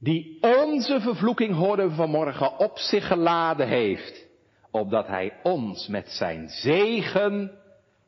die 0.00 0.38
onze 0.40 1.00
vervloeking, 1.00 1.54
hoorden 1.54 1.88
we 1.88 1.94
vanmorgen, 1.94 2.58
op 2.58 2.78
zich 2.78 3.06
geladen 3.06 3.68
heeft, 3.68 4.26
opdat 4.70 5.06
hij 5.06 5.40
ons 5.42 5.88
met 5.88 6.08
zijn 6.08 6.48
zegen 6.48 7.58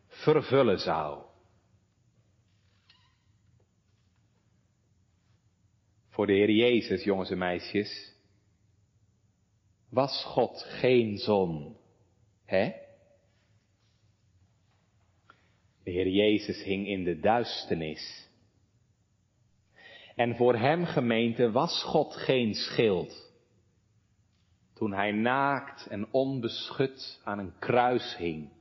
vervullen 0.09 0.79
zou. 0.79 1.25
Voor 6.09 6.27
de 6.27 6.33
Heer 6.33 6.51
Jezus, 6.51 7.05
jongens 7.05 7.31
en 7.31 7.39
meisjes, 7.39 8.15
was 9.89 10.25
God 10.25 10.63
geen 10.63 11.19
zon, 11.19 11.77
hè? 12.45 12.73
De 15.85 15.91
Heer 15.91 16.09
Jezus 16.09 16.63
hing 16.63 16.87
in 16.87 17.05
de 17.05 17.21
duisternis. 17.21 18.29
En 20.23 20.37
voor 20.37 20.57
hem 20.57 20.85
gemeente 20.85 21.51
was 21.51 21.83
God 21.83 22.15
geen 22.15 22.55
schild. 22.55 23.33
Toen 24.75 24.93
hij 24.93 25.13
naakt 25.13 25.87
en 25.87 26.13
onbeschut 26.13 27.21
aan 27.25 27.39
een 27.39 27.53
kruis 27.59 28.17
hing. 28.17 28.53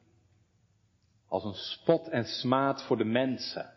Als 1.28 1.43
een 1.43 1.54
spot 1.54 2.08
en 2.08 2.26
smaad 2.26 2.84
voor 2.84 2.97
de 2.97 3.06
mensen. 3.06 3.74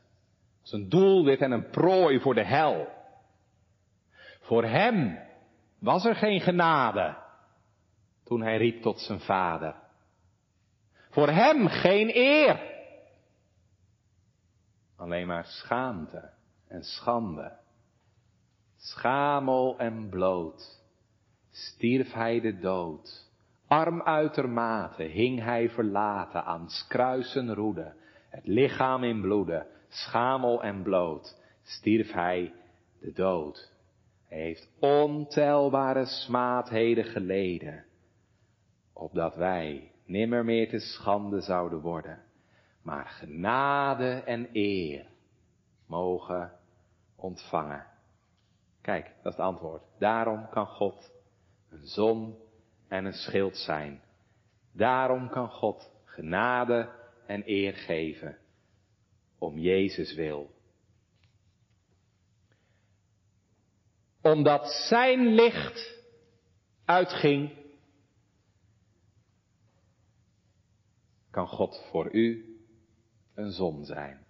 Als 0.61 0.73
een 0.73 0.88
doelwit 0.88 1.40
en 1.40 1.51
een 1.51 1.70
prooi 1.70 2.20
voor 2.20 2.35
de 2.35 2.44
hel. 2.44 2.88
Voor 4.40 4.64
hem 4.64 5.18
was 5.79 6.05
er 6.05 6.14
geen 6.14 6.40
genade 6.40 7.16
toen 8.25 8.42
hij 8.42 8.57
riep 8.57 8.83
tot 8.83 9.01
zijn 9.01 9.20
vader. 9.20 9.75
Voor 11.11 11.29
hem 11.29 11.68
geen 11.68 12.11
eer. 12.16 12.61
Alleen 14.97 15.27
maar 15.27 15.44
schaamte 15.44 16.31
en 16.68 16.83
schande. 16.83 17.62
Schamel 18.85 19.79
en 19.79 20.09
bloot 20.09 20.83
stierf 21.51 22.12
hij 22.12 22.40
de 22.40 22.59
dood. 22.59 23.31
Arm 23.66 24.03
uitermate 24.03 25.03
hing 25.03 25.42
hij 25.42 25.70
verlaten 25.70 26.44
aan 26.44 26.68
kruisen 26.88 27.55
roede, 27.55 27.94
het 28.29 28.47
lichaam 28.47 29.05
in 29.05 29.20
bloede, 29.20 29.66
schamel 29.88 30.62
en 30.62 30.83
bloot, 30.83 31.40
stierf 31.62 32.12
hij 32.12 32.53
de 33.01 33.12
dood. 33.12 33.73
Hij 34.29 34.38
heeft 34.38 34.68
ontelbare 34.81 36.05
smaadheden 36.05 37.05
geleden, 37.05 37.85
opdat 38.92 39.37
wij 39.37 39.92
nimmer 40.07 40.44
meer 40.44 40.68
te 40.68 40.79
schande 40.79 41.40
zouden 41.40 41.81
worden, 41.81 42.23
maar 42.83 43.07
genade 43.07 44.23
en 44.25 44.49
eer 44.53 45.07
mogen 45.87 46.53
ontvangen. 47.16 47.92
Kijk, 48.85 49.05
dat 49.05 49.33
is 49.33 49.38
het 49.38 49.47
antwoord. 49.47 49.83
Daarom 49.99 50.49
kan 50.49 50.66
God 50.66 51.12
een 51.70 51.87
zon 51.87 52.38
en 52.88 53.05
een 53.05 53.12
schild 53.12 53.57
zijn. 53.57 54.03
Daarom 54.73 55.29
kan 55.29 55.49
God 55.49 55.90
genade 56.05 56.90
en 57.27 57.42
eer 57.47 57.75
geven. 57.75 58.38
Om 59.38 59.59
Jezus 59.59 60.14
wil. 60.14 60.55
omdat 64.25 64.73
zijn 64.88 65.35
licht 65.35 66.03
uitging, 66.85 67.53
kan 71.31 71.49
God 71.49 71.87
voor 71.90 72.12
u 72.12 72.59
een 73.35 73.51
zon 73.51 73.85
zijn. 73.85 74.23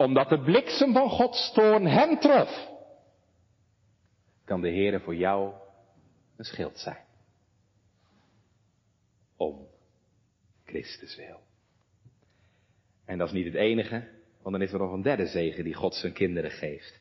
Omdat 0.00 0.28
de 0.28 0.40
bliksem 0.40 0.92
van 0.92 1.08
Gods 1.10 1.52
toorn 1.52 1.86
hem 1.86 2.18
trof, 2.18 2.68
kan 4.44 4.60
de 4.60 4.68
Heere 4.68 5.00
voor 5.00 5.14
jou 5.14 5.52
een 6.36 6.44
schild 6.44 6.78
zijn. 6.78 7.04
Om 9.36 9.66
Christus 10.64 11.16
wil. 11.16 11.40
En 13.04 13.18
dat 13.18 13.26
is 13.26 13.32
niet 13.32 13.44
het 13.44 13.54
enige, 13.54 14.08
want 14.42 14.54
dan 14.56 14.62
is 14.62 14.72
er 14.72 14.78
nog 14.78 14.92
een 14.92 15.02
derde 15.02 15.26
zegen 15.26 15.64
die 15.64 15.74
God 15.74 15.94
zijn 15.94 16.12
kinderen 16.12 16.50
geeft. 16.50 17.00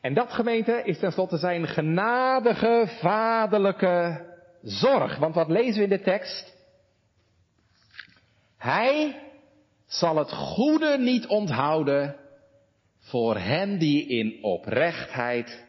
En 0.00 0.14
dat 0.14 0.32
gemeente 0.32 0.82
is 0.84 0.98
tenslotte 0.98 1.38
zijn 1.38 1.66
genadige 1.66 2.84
vaderlijke 3.00 4.26
zorg. 4.62 5.18
Want 5.18 5.34
wat 5.34 5.48
lezen 5.48 5.76
we 5.76 5.82
in 5.82 5.98
de 5.98 6.04
tekst? 6.04 6.56
Hij 8.56 9.29
zal 9.90 10.16
het 10.16 10.32
goede 10.32 10.98
niet 10.98 11.26
onthouden 11.26 12.16
voor 12.98 13.36
hen 13.36 13.78
die 13.78 14.06
in 14.06 14.38
oprechtheid 14.42 15.64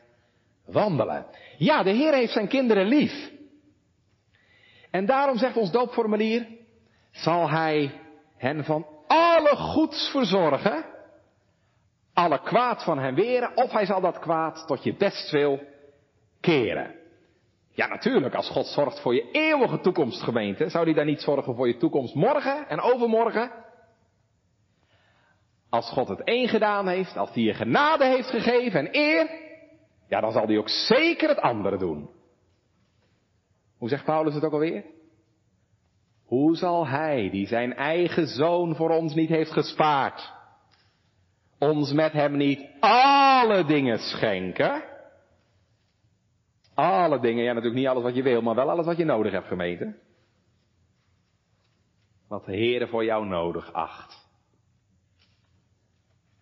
wandelen. 0.66 1.26
Ja, 1.58 1.84
de 1.84 1.90
Heer 1.90 2.14
heeft 2.14 2.34
zijn 2.34 2.48
kinderen 2.48 2.86
lief. 2.86 3.32
En 4.92 5.06
daarom 5.06 5.38
zegt 5.38 5.58
ons 5.58 5.72
doopformulier, 5.72 6.48
zal 7.12 7.50
Hij 7.50 7.92
hen 8.38 8.64
van 8.64 8.88
alle 9.08 9.56
goeds 9.56 10.10
verzorgen, 10.10 10.86
alle 12.14 12.42
kwaad 12.42 12.84
van 12.84 13.00
hen 13.00 13.16
weren, 13.16 13.58
of 13.58 13.72
Hij 13.72 13.86
zal 13.86 14.02
dat 14.02 14.20
kwaad 14.20 14.68
tot 14.68 14.84
je 14.84 14.96
bestwil 14.96 15.60
keren. 16.42 16.96
Ja, 17.74 17.88
natuurlijk, 17.88 18.36
als 18.36 18.50
God 18.50 18.66
zorgt 18.66 19.00
voor 19.00 19.16
je 19.16 19.32
eeuwige 19.32 19.80
toekomst, 19.80 20.22
gemeente, 20.22 20.70
zou 20.70 20.86
Hij 20.86 20.94
dan 20.94 21.06
niet 21.06 21.22
zorgen 21.22 21.56
voor 21.56 21.68
je 21.68 21.78
toekomst 21.78 22.16
morgen 22.16 22.70
en 22.70 22.82
overmorgen? 22.82 23.61
Als 25.72 25.90
God 25.90 26.08
het 26.08 26.24
één 26.24 26.48
gedaan 26.48 26.88
heeft, 26.88 27.18
als 27.18 27.34
Hij 27.34 27.44
je 27.44 27.54
genade 27.54 28.06
heeft 28.06 28.30
gegeven 28.30 28.80
en 28.80 28.96
eer, 28.96 29.30
ja, 30.08 30.22
dan 30.22 30.32
zal 30.32 30.46
Hij 30.46 30.58
ook 30.58 30.70
zeker 30.70 31.30
het 31.30 31.40
andere 31.40 31.78
doen. 31.78 32.10
Hoe 33.78 33.90
zegt 33.90 34.06
Paulus 34.06 34.34
het 34.34 34.44
ook 34.44 34.54
alweer? 34.54 34.86
Hoe 36.26 36.56
zal 36.56 36.88
Hij, 36.88 37.30
die 37.30 37.48
zijn 37.48 37.74
eigen 37.76 38.28
zoon 38.28 38.76
voor 38.76 38.90
ons 38.90 39.14
niet 39.14 39.30
heeft 39.30 39.52
gespaard, 39.52 40.34
ons 41.60 41.92
met 41.94 42.12
Hem 42.12 42.38
niet 42.38 42.68
alle 42.80 43.66
dingen 43.66 44.00
schenken? 44.00 44.84
Alle 46.74 47.20
dingen, 47.20 47.44
ja 47.44 47.54
natuurlijk 47.54 47.80
niet 47.80 47.88
alles 47.88 48.04
wat 48.04 48.16
je 48.16 48.24
wil, 48.24 48.42
maar 48.42 48.56
wel 48.56 48.70
alles 48.70 48.86
wat 48.86 48.98
je 48.98 49.06
nodig 49.06 49.32
hebt, 49.32 49.48
gemeente. 49.48 49.96
Wat 52.28 52.46
de 52.46 52.52
Heere 52.52 52.88
voor 52.88 53.06
jou 53.06 53.26
nodig 53.26 53.74
acht. 53.74 54.21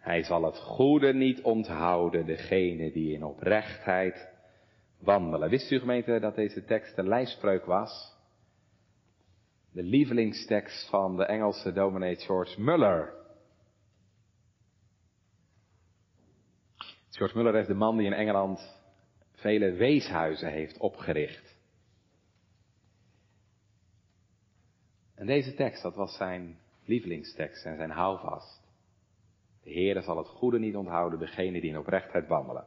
Hij 0.10 0.24
zal 0.24 0.44
het 0.44 0.58
goede 0.58 1.14
niet 1.14 1.42
onthouden, 1.42 2.26
degene 2.26 2.92
die 2.92 3.14
in 3.14 3.24
oprechtheid 3.24 4.30
wandelen. 5.00 5.50
Wist 5.50 5.72
u 5.72 5.80
gemeente 5.80 6.20
dat 6.20 6.36
deze 6.36 6.66
tekst 6.66 6.98
een 6.98 7.08
lijfspreuk 7.08 7.66
was? 7.66 8.18
De 9.72 9.84
lievelingstekst 9.84 10.90
van 10.90 11.18
de 11.18 11.26
Engelse 11.26 11.74
dominee 11.74 12.16
George 12.16 12.62
Muller. 12.62 13.14
George 17.10 17.38
Muller 17.38 17.56
is 17.56 17.68
de 17.68 17.74
man 17.74 17.98
die 17.98 18.06
in 18.06 18.14
Engeland 18.14 18.82
vele 19.32 19.72
weeshuizen 19.72 20.52
heeft 20.52 20.78
opgericht. 20.78 21.58
En 25.16 25.26
deze 25.26 25.54
tekst, 25.54 25.84
dat 25.84 25.96
was 25.96 26.16
zijn 26.16 26.60
lievelingstekst 26.86 27.66
en 27.66 27.76
zijn 27.76 27.92
houvast. 27.92 28.59
De 29.64 29.72
Heere 29.72 30.02
zal 30.02 30.18
het 30.18 30.28
goede 30.28 30.60
niet 30.60 30.76
onthouden, 30.76 31.20
degene 31.20 31.62
die 31.62 31.70
in 31.70 31.78
oprechtheid 31.78 32.28
wandelen. 32.28 32.66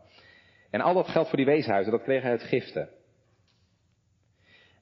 En 0.71 0.81
al 0.81 0.95
dat 0.95 1.09
geld 1.09 1.29
voor 1.29 1.37
die 1.37 1.47
weeshuizen, 1.47 1.93
dat 1.93 2.03
kreeg 2.03 2.23
hij 2.23 2.31
uit 2.31 2.43
giften. 2.43 2.89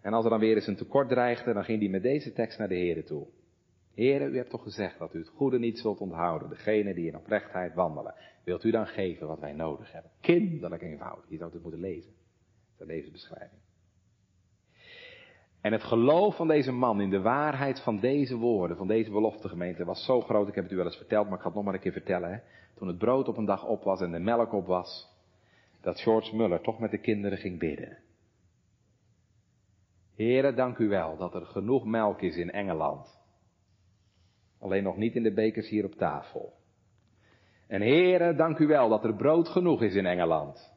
En 0.00 0.12
als 0.12 0.24
er 0.24 0.30
dan 0.30 0.40
weer 0.40 0.54
eens 0.54 0.66
een 0.66 0.76
tekort 0.76 1.08
dreigde, 1.08 1.52
dan 1.52 1.64
ging 1.64 1.80
hij 1.80 1.88
met 1.88 2.02
deze 2.02 2.32
tekst 2.32 2.58
naar 2.58 2.68
de 2.68 2.74
Heere 2.74 3.02
toe. 3.02 3.26
Heere, 3.94 4.24
u 4.24 4.36
hebt 4.36 4.50
toch 4.50 4.62
gezegd 4.62 4.98
dat 4.98 5.14
u 5.14 5.18
het 5.18 5.28
goede 5.28 5.58
niet 5.58 5.78
zult 5.78 6.00
onthouden, 6.00 6.48
degene 6.48 6.94
die 6.94 7.06
in 7.06 7.16
oprechtheid 7.16 7.74
wandelen. 7.74 8.14
Wilt 8.44 8.64
u 8.64 8.70
dan 8.70 8.86
geven 8.86 9.26
wat 9.26 9.40
wij 9.40 9.52
nodig 9.52 9.92
hebben? 9.92 10.10
Kinderlijk 10.20 10.82
eenvoudig, 10.82 11.24
je 11.28 11.36
zou 11.36 11.52
het 11.52 11.62
moeten 11.62 11.80
lezen. 11.80 12.12
De 12.78 12.86
levensbeschrijving. 12.86 13.60
En 15.60 15.72
het 15.72 15.82
geloof 15.82 16.36
van 16.36 16.48
deze 16.48 16.72
man 16.72 17.00
in 17.00 17.10
de 17.10 17.20
waarheid 17.20 17.80
van 17.80 17.98
deze 17.98 18.36
woorden, 18.36 18.76
van 18.76 18.86
deze 18.86 19.10
belofte 19.10 19.48
gemeente, 19.48 19.84
was 19.84 20.04
zo 20.04 20.20
groot. 20.20 20.48
Ik 20.48 20.54
heb 20.54 20.64
het 20.64 20.72
u 20.72 20.76
wel 20.76 20.84
eens 20.84 20.96
verteld, 20.96 21.24
maar 21.24 21.34
ik 21.34 21.40
ga 21.40 21.46
het 21.46 21.54
nog 21.54 21.64
maar 21.64 21.74
een 21.74 21.80
keer 21.80 21.92
vertellen. 21.92 22.30
Hè. 22.30 22.38
Toen 22.74 22.88
het 22.88 22.98
brood 22.98 23.28
op 23.28 23.36
een 23.36 23.44
dag 23.44 23.66
op 23.66 23.82
was 23.82 24.00
en 24.00 24.12
de 24.12 24.18
melk 24.18 24.52
op 24.52 24.66
was, 24.66 25.08
dat 25.80 26.00
George 26.00 26.36
Muller 26.36 26.60
toch 26.60 26.78
met 26.78 26.90
de 26.90 26.98
kinderen 26.98 27.38
ging 27.38 27.58
bidden. 27.58 27.98
Heren, 30.14 30.56
dank 30.56 30.78
u 30.78 30.88
wel 30.88 31.16
dat 31.16 31.34
er 31.34 31.46
genoeg 31.46 31.84
melk 31.84 32.22
is 32.22 32.36
in 32.36 32.50
Engeland. 32.50 33.18
Alleen 34.58 34.82
nog 34.82 34.96
niet 34.96 35.14
in 35.14 35.22
de 35.22 35.32
bekers 35.32 35.68
hier 35.68 35.84
op 35.84 35.94
tafel. 35.94 36.52
En 37.66 37.80
heren, 37.80 38.36
dank 38.36 38.58
u 38.58 38.66
wel 38.66 38.88
dat 38.88 39.04
er 39.04 39.14
brood 39.14 39.48
genoeg 39.48 39.82
is 39.82 39.94
in 39.94 40.06
Engeland. 40.06 40.72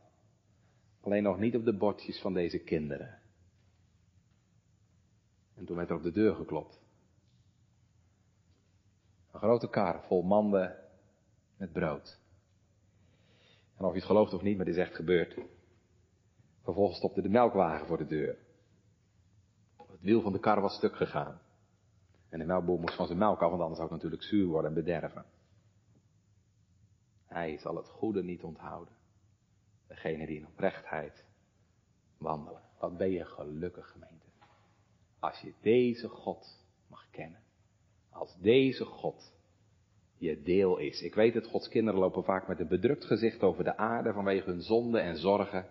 Alleen 1.01 1.23
nog 1.23 1.39
niet 1.39 1.55
op 1.55 1.65
de 1.65 1.77
bordjes 1.77 2.21
van 2.21 2.33
deze 2.33 2.59
kinderen. 2.63 3.22
En 5.63 5.69
toen 5.69 5.77
werd 5.77 5.89
er 5.89 5.95
op 5.95 6.03
de 6.03 6.11
deur 6.11 6.35
geklopt. 6.35 6.81
Een 9.31 9.39
grote 9.39 9.69
kar 9.69 10.03
vol 10.07 10.21
manden 10.21 10.75
met 11.57 11.71
brood. 11.71 12.19
En 13.77 13.85
of 13.85 13.91
je 13.91 13.97
het 13.97 14.07
gelooft 14.07 14.33
of 14.33 14.41
niet, 14.41 14.55
maar 14.55 14.65
dit 14.65 14.75
is 14.75 14.81
echt 14.81 14.95
gebeurd. 14.95 15.39
Vervolgens 16.63 16.97
stopte 16.97 17.21
de 17.21 17.29
melkwagen 17.29 17.87
voor 17.87 17.97
de 17.97 18.07
deur. 18.07 18.37
Het 19.77 20.01
wiel 20.01 20.21
van 20.21 20.31
de 20.31 20.39
kar 20.39 20.61
was 20.61 20.75
stuk 20.75 20.95
gegaan. 20.95 21.39
En 22.29 22.39
de 22.39 22.45
melkboer 22.45 22.79
moest 22.79 22.95
van 22.95 23.07
zijn 23.07 23.19
melk 23.19 23.41
af, 23.41 23.49
want 23.49 23.61
anders 23.61 23.79
zou 23.79 23.91
het 23.91 23.97
natuurlijk 23.97 24.23
zuur 24.23 24.47
worden 24.47 24.69
en 24.69 24.83
bederven. 24.83 25.25
Hij 27.25 27.57
zal 27.57 27.75
het 27.75 27.89
goede 27.89 28.23
niet 28.23 28.43
onthouden. 28.43 28.93
Degene 29.87 30.25
die 30.25 30.37
in 30.37 30.47
oprechtheid 30.47 31.25
wandelen. 32.17 32.61
Wat 32.79 32.97
ben 32.97 33.11
je 33.11 33.25
gelukkig, 33.25 33.91
gemeente. 33.91 34.22
Als 35.23 35.39
je 35.39 35.53
deze 35.61 36.07
God 36.07 36.65
mag 36.89 37.09
kennen. 37.11 37.39
Als 38.09 38.35
deze 38.41 38.85
God 38.85 39.33
je 40.17 40.41
deel 40.41 40.77
is. 40.77 41.01
Ik 41.01 41.15
weet 41.15 41.33
het, 41.33 41.47
Gods 41.47 41.69
kinderen 41.69 41.99
lopen 41.99 42.23
vaak 42.23 42.47
met 42.47 42.59
een 42.59 42.67
bedrukt 42.67 43.05
gezicht 43.05 43.41
over 43.41 43.63
de 43.63 43.77
aarde 43.77 44.13
vanwege 44.13 44.49
hun 44.49 44.61
zonde 44.61 44.99
en 44.99 45.17
zorgen. 45.17 45.65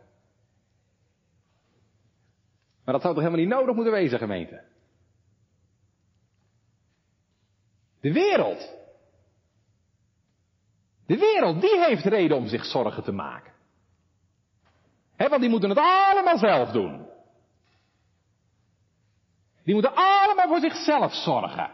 Maar 2.84 2.94
dat 2.94 3.00
zou 3.02 3.14
toch 3.14 3.22
helemaal 3.22 3.44
niet 3.44 3.54
nodig 3.54 3.74
moeten 3.74 3.92
wezen, 3.92 4.18
gemeente? 4.18 4.64
De 8.00 8.12
wereld. 8.12 8.76
De 11.06 11.16
wereld, 11.18 11.60
die 11.60 11.84
heeft 11.84 12.04
reden 12.04 12.36
om 12.36 12.46
zich 12.46 12.64
zorgen 12.64 13.02
te 13.02 13.12
maken. 13.12 13.52
He, 15.16 15.28
want 15.28 15.40
die 15.40 15.50
moeten 15.50 15.68
het 15.68 15.78
allemaal 15.78 16.38
zelf 16.38 16.70
doen. 16.70 17.01
Die 19.64 19.74
moeten 19.74 19.94
allemaal 19.94 20.48
voor 20.48 20.60
zichzelf 20.60 21.14
zorgen. 21.14 21.70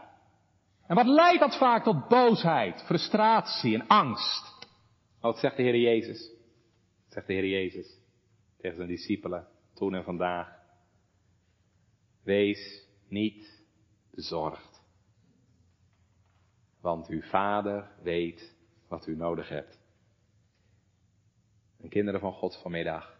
En 0.87 0.95
wat 0.95 1.07
leidt 1.07 1.39
dat 1.39 1.57
vaak 1.57 1.83
tot 1.83 2.07
boosheid, 2.07 2.83
frustratie 2.85 3.73
en 3.73 3.87
angst? 3.87 4.67
Wat 5.19 5.39
zegt 5.39 5.57
de 5.57 5.63
Heer 5.63 5.77
Jezus? 5.77 6.31
Zegt 7.07 7.27
de 7.27 7.33
Heer 7.33 7.47
Jezus 7.47 7.99
tegen 8.57 8.77
zijn 8.77 8.87
discipelen 8.87 9.47
toen 9.73 9.95
en 9.95 10.03
vandaag? 10.03 10.57
Wees 12.23 12.87
niet 13.07 13.63
bezorgd. 14.11 14.81
Want 16.81 17.07
uw 17.07 17.21
vader 17.21 17.91
weet 18.01 18.55
wat 18.87 19.07
u 19.07 19.15
nodig 19.15 19.49
hebt. 19.49 19.79
En 21.81 21.89
kinderen 21.89 22.19
van 22.19 22.33
God 22.33 22.61
vanmiddag. 22.61 23.17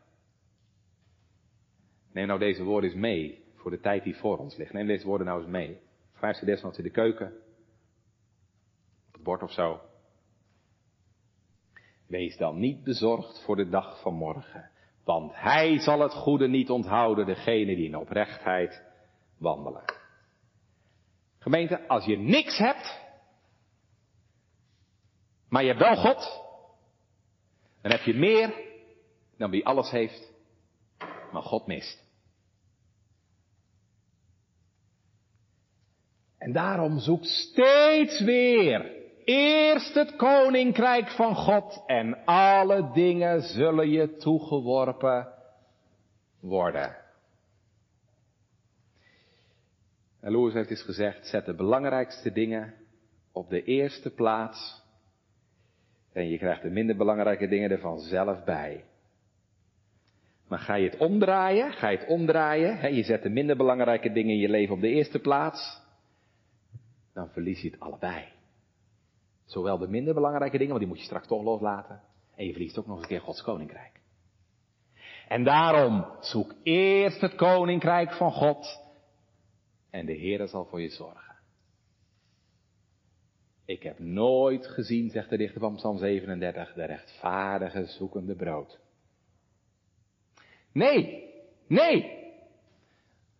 Neem 2.11 2.27
nou 2.27 2.39
deze 2.39 2.63
woorden 2.63 2.89
eens 2.89 2.99
mee 2.99 3.43
voor 3.59 3.71
de 3.71 3.79
tijd 3.79 4.03
die 4.03 4.15
voor 4.15 4.37
ons 4.37 4.55
ligt. 4.55 4.73
Neem 4.73 4.87
deze 4.87 5.05
woorden 5.05 5.27
nou 5.27 5.41
eens 5.41 5.49
mee. 5.49 5.79
Schrijf 6.15 6.37
ze 6.37 6.45
desnoods 6.45 6.77
in 6.77 6.83
de 6.83 6.89
keuken. 6.89 7.27
Op 9.07 9.13
het 9.13 9.23
bord 9.23 9.43
of 9.43 9.51
zo. 9.51 9.79
Wees 12.07 12.37
dan 12.37 12.59
niet 12.59 12.83
bezorgd 12.83 13.43
voor 13.43 13.55
de 13.55 13.69
dag 13.69 14.01
van 14.01 14.13
morgen. 14.13 14.69
Want 15.03 15.31
hij 15.35 15.79
zal 15.79 15.99
het 15.99 16.13
goede 16.13 16.47
niet 16.47 16.69
onthouden, 16.69 17.25
degene 17.25 17.75
die 17.75 17.85
in 17.85 17.97
oprechtheid 17.97 18.83
wandelen. 19.37 19.83
Gemeente, 21.39 21.87
als 21.87 22.05
je 22.05 22.17
niks 22.17 22.57
hebt, 22.57 22.99
maar 25.49 25.61
je 25.61 25.67
hebt 25.67 25.79
wel 25.79 25.95
God, 25.95 26.47
Dan 27.81 27.91
heb 27.91 28.01
je 28.01 28.13
meer 28.13 28.53
dan 29.37 29.49
wie 29.49 29.65
alles 29.65 29.89
heeft, 29.91 30.33
maar 31.31 31.41
God 31.41 31.67
mist. 31.67 32.08
En 36.39 36.51
daarom 36.51 36.99
zoek 36.99 37.23
steeds 37.23 38.21
weer 38.21 38.97
eerst 39.23 39.93
het 39.93 40.15
koninkrijk 40.15 41.09
van 41.09 41.35
God 41.35 41.83
en 41.85 42.25
alle 42.25 42.91
dingen 42.93 43.41
zullen 43.41 43.89
je 43.89 44.15
toegeworpen 44.15 45.33
worden. 46.39 46.95
En 50.21 50.31
Louis 50.31 50.53
heeft 50.53 50.69
eens 50.69 50.81
gezegd, 50.81 51.27
zet 51.27 51.45
de 51.45 51.55
belangrijkste 51.55 52.31
dingen 52.31 52.73
op 53.31 53.49
de 53.49 53.63
eerste 53.63 54.09
plaats 54.09 54.81
en 56.13 56.29
je 56.29 56.37
krijgt 56.37 56.61
de 56.61 56.69
minder 56.69 56.95
belangrijke 56.95 57.47
dingen 57.47 57.71
er 57.71 57.79
vanzelf 57.79 58.43
bij. 58.43 58.83
Maar 60.47 60.59
ga 60.59 60.75
je 60.75 60.89
het 60.89 60.99
omdraaien, 60.99 61.71
ga 61.71 61.89
je 61.89 61.97
het 61.97 62.07
omdraaien, 62.07 62.77
hè, 62.77 62.87
je 62.87 63.03
zet 63.03 63.23
de 63.23 63.29
minder 63.29 63.57
belangrijke 63.57 64.11
dingen 64.11 64.33
in 64.33 64.39
je 64.39 64.49
leven 64.49 64.75
op 64.75 64.81
de 64.81 64.87
eerste 64.87 65.19
plaats, 65.19 65.81
dan 67.19 67.29
verlies 67.29 67.61
je 67.61 67.69
het 67.69 67.79
allebei. 67.79 68.25
Zowel 69.45 69.77
de 69.77 69.87
minder 69.87 70.13
belangrijke 70.13 70.57
dingen, 70.57 70.73
want 70.73 70.79
die 70.79 70.87
moet 70.87 70.99
je 70.99 71.05
straks 71.05 71.27
toch 71.27 71.43
loslaten, 71.43 72.01
en 72.35 72.45
je 72.45 72.51
verliest 72.51 72.77
ook 72.77 72.85
nog 72.85 72.95
eens 72.95 73.03
een 73.03 73.09
keer 73.09 73.21
Gods 73.21 73.41
koninkrijk. 73.41 74.01
En 75.27 75.43
daarom 75.43 76.05
zoek 76.19 76.55
eerst 76.63 77.21
het 77.21 77.35
koninkrijk 77.35 78.13
van 78.13 78.31
God 78.31 78.87
en 79.89 80.05
de 80.05 80.13
Heer 80.13 80.47
zal 80.47 80.65
voor 80.65 80.81
je 80.81 80.89
zorgen. 80.89 81.35
Ik 83.65 83.83
heb 83.83 83.99
nooit 83.99 84.67
gezien, 84.67 85.09
zegt 85.09 85.29
de 85.29 85.37
dichter 85.37 85.59
van 85.59 85.75
Psalm 85.75 85.97
37, 85.97 86.73
de 86.73 86.85
rechtvaardige 86.85 87.85
zoekende 87.85 88.35
brood. 88.35 88.79
Nee, 90.71 91.33
nee. 91.67 92.17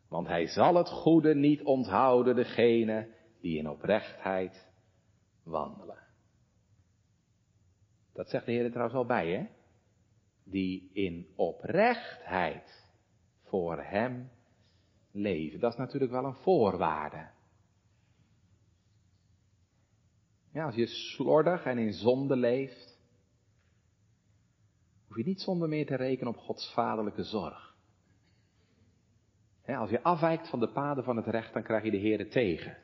Want 0.07 0.27
hij 0.27 0.47
zal 0.47 0.75
het 0.75 0.89
goede 0.89 1.36
niet 1.36 1.63
onthouden, 1.63 2.36
degene 2.36 3.07
die 3.40 3.58
in 3.58 3.70
oprechtheid 3.70 4.68
wandelen. 5.44 6.08
Dat 8.14 8.30
zegt 8.30 8.46
de 8.46 8.52
Heer 8.52 8.64
er 8.64 8.70
trouwens 8.70 8.98
al 8.98 9.06
bij, 9.06 9.32
hè? 9.32 9.48
Die 10.44 10.90
in 10.94 11.28
oprechtheid 11.36 12.88
voor 13.44 13.84
hem 13.84 14.30
leven. 15.12 15.60
Dat 15.60 15.72
is 15.72 15.78
natuurlijk 15.78 16.12
wel 16.12 16.26
een 16.26 16.36
voorwaarde. 16.36 17.30
Ja, 20.52 20.66
als 20.66 20.76
je 20.76 20.88
slordig 20.88 21.66
en 21.66 21.78
in 21.78 21.94
zonde 21.94 22.36
leeft, 22.36 23.00
hoef 25.08 25.18
je 25.18 25.24
niet 25.24 25.42
zonder 25.42 25.70
meer 25.70 25.86
te 25.86 25.96
rekenen 25.96 26.34
op 26.34 26.40
Gods 26.40 26.74
vaderlijke 26.74 27.24
zorg. 27.24 27.76
als 29.66 29.90
je 29.90 30.04
afwijkt 30.04 30.50
van 30.50 30.60
de 30.60 30.72
paden 30.72 31.04
van 31.04 31.16
het 31.16 31.26
recht, 31.26 31.54
dan 31.54 31.64
krijg 31.64 31.84
je 31.84 31.92
de 31.92 31.98
Heer 31.98 32.30
tegen. 32.30 32.78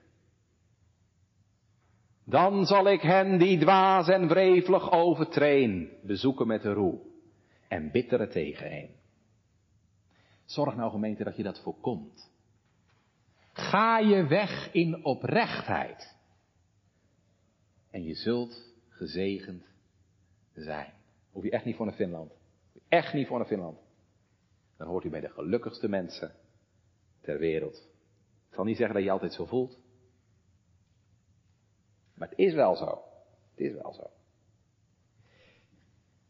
Dan 2.25 2.65
zal 2.65 2.87
ik 2.87 3.01
hen 3.01 3.37
die 3.37 3.59
dwaas 3.59 4.07
en 4.07 4.27
wrevelig 4.27 4.91
overtreen, 4.91 5.89
bezoeken 6.03 6.47
met 6.47 6.61
de 6.61 6.73
roe 6.73 6.99
en 7.67 7.91
bittere 7.91 8.27
tegenheen. 8.27 8.89
Zorg 10.45 10.75
nou 10.75 10.91
gemeente 10.91 11.23
dat 11.23 11.35
je 11.35 11.43
dat 11.43 11.61
voorkomt. 11.61 12.31
Ga 13.53 13.99
je 13.99 14.27
weg 14.27 14.73
in 14.73 15.05
oprechtheid. 15.05 16.15
En 17.91 18.03
je 18.03 18.15
zult 18.15 18.73
gezegend 18.89 19.65
zijn. 20.53 20.93
Hoef 21.31 21.43
je 21.43 21.51
echt 21.51 21.65
niet 21.65 21.75
voor 21.75 21.85
naar 21.85 21.95
Finland. 21.95 22.31
Echt 22.87 23.13
niet 23.13 23.27
voor 23.27 23.37
naar 23.37 23.47
Finland. 23.47 23.79
Dan 24.77 24.87
hoort 24.87 25.03
u 25.03 25.09
bij 25.09 25.21
de 25.21 25.29
gelukkigste 25.29 25.89
mensen 25.89 26.35
ter 27.21 27.39
wereld. 27.39 27.75
Ik 28.49 28.55
zal 28.55 28.63
niet 28.63 28.77
zeggen 28.77 28.95
dat 28.95 29.03
je 29.03 29.11
altijd 29.11 29.33
zo 29.33 29.45
voelt. 29.45 29.79
Maar 32.15 32.29
het 32.29 32.37
is 32.37 32.53
wel 32.53 32.75
zo. 32.75 33.01
Het 33.55 33.59
is 33.59 33.73
wel 33.73 33.93
zo. 33.93 34.09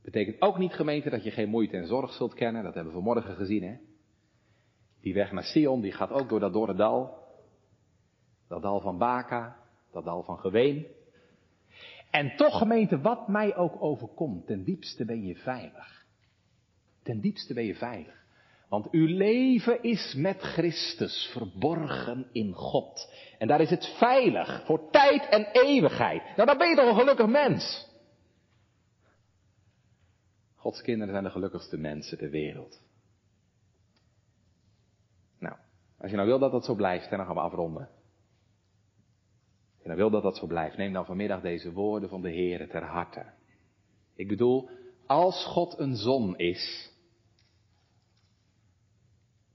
Betekent 0.02 0.42
ook 0.42 0.58
niet 0.58 0.74
gemeente 0.74 1.10
dat 1.10 1.24
je 1.24 1.32
geen 1.32 1.50
moeite 1.50 1.78
en 1.78 1.88
zorg 1.88 2.14
zult 2.14 2.34
kennen. 2.34 2.64
Dat 2.64 2.74
hebben 2.74 2.94
we 2.94 3.00
vanmorgen 3.00 3.36
gezien, 3.36 3.64
hè. 3.64 3.78
Die 5.02 5.14
weg 5.14 5.32
naar 5.32 5.44
Sion, 5.44 5.82
die 5.82 5.92
gaat 5.92 6.12
ook 6.12 6.30
door 6.30 6.40
dat 6.40 6.54
dorre 6.54 6.76
dal. 6.76 7.24
Dat 8.48 8.62
dal 8.62 8.80
van 8.80 8.98
Baka, 8.98 9.58
dat 9.92 10.04
dal 10.04 10.24
van 10.24 10.40
Geween. 10.40 10.86
En 12.12 12.36
toch 12.36 12.58
gemeente, 12.58 13.02
wat 13.02 13.28
mij 13.28 13.56
ook 13.56 13.82
overkomt, 13.82 14.46
ten 14.48 14.64
diepste 14.64 15.06
ben 15.06 15.26
je 15.26 15.36
veilig. 15.36 16.06
Ten 17.04 17.20
diepste 17.20 17.54
ben 17.54 17.66
je 17.66 17.76
veilig. 17.76 18.25
Want 18.76 18.92
uw 18.92 19.08
leven 19.08 19.84
is 19.84 20.14
met 20.18 20.42
Christus 20.42 21.30
verborgen 21.32 22.28
in 22.32 22.54
God. 22.54 23.14
En 23.38 23.48
daar 23.48 23.62
is 23.62 23.70
het 23.70 23.96
veilig 23.98 24.66
voor 24.66 24.90
tijd 24.90 25.30
en 25.30 25.48
eeuwigheid. 25.52 26.24
Nou, 26.36 26.48
dan 26.48 26.58
ben 26.58 26.70
je 26.70 26.76
toch 26.76 26.88
een 26.90 27.00
gelukkig 27.00 27.28
mens. 27.28 27.88
Gods 30.56 30.82
kinderen 30.82 31.14
zijn 31.14 31.24
de 31.24 31.30
gelukkigste 31.30 31.78
mensen 31.78 32.18
ter 32.18 32.30
wereld. 32.30 32.82
Nou, 35.40 35.56
als 35.98 36.10
je 36.10 36.16
nou 36.16 36.28
wil 36.28 36.40
dat 36.40 36.52
dat 36.52 36.66
zo 36.66 36.76
blijft, 36.76 37.10
dan 37.10 37.26
gaan 37.26 37.36
we 37.36 37.42
afronden. 37.42 37.90
En 39.82 39.88
dan 39.88 39.96
wil 39.96 40.10
dat 40.10 40.24
dat 40.24 40.38
zo 40.38 40.48
blijft. 40.48 40.78
Neem 40.78 40.94
dan 40.94 41.06
vanmiddag 41.06 41.42
deze 41.42 41.72
woorden 41.72 42.10
van 42.10 42.22
de 42.22 42.30
Heer 42.30 42.70
ter 42.70 42.84
harte. 42.84 43.26
Ik 44.16 44.28
bedoel, 44.28 44.70
als 45.06 45.46
God 45.46 45.80
een 45.80 45.96
zon 45.96 46.38
is, 46.38 46.94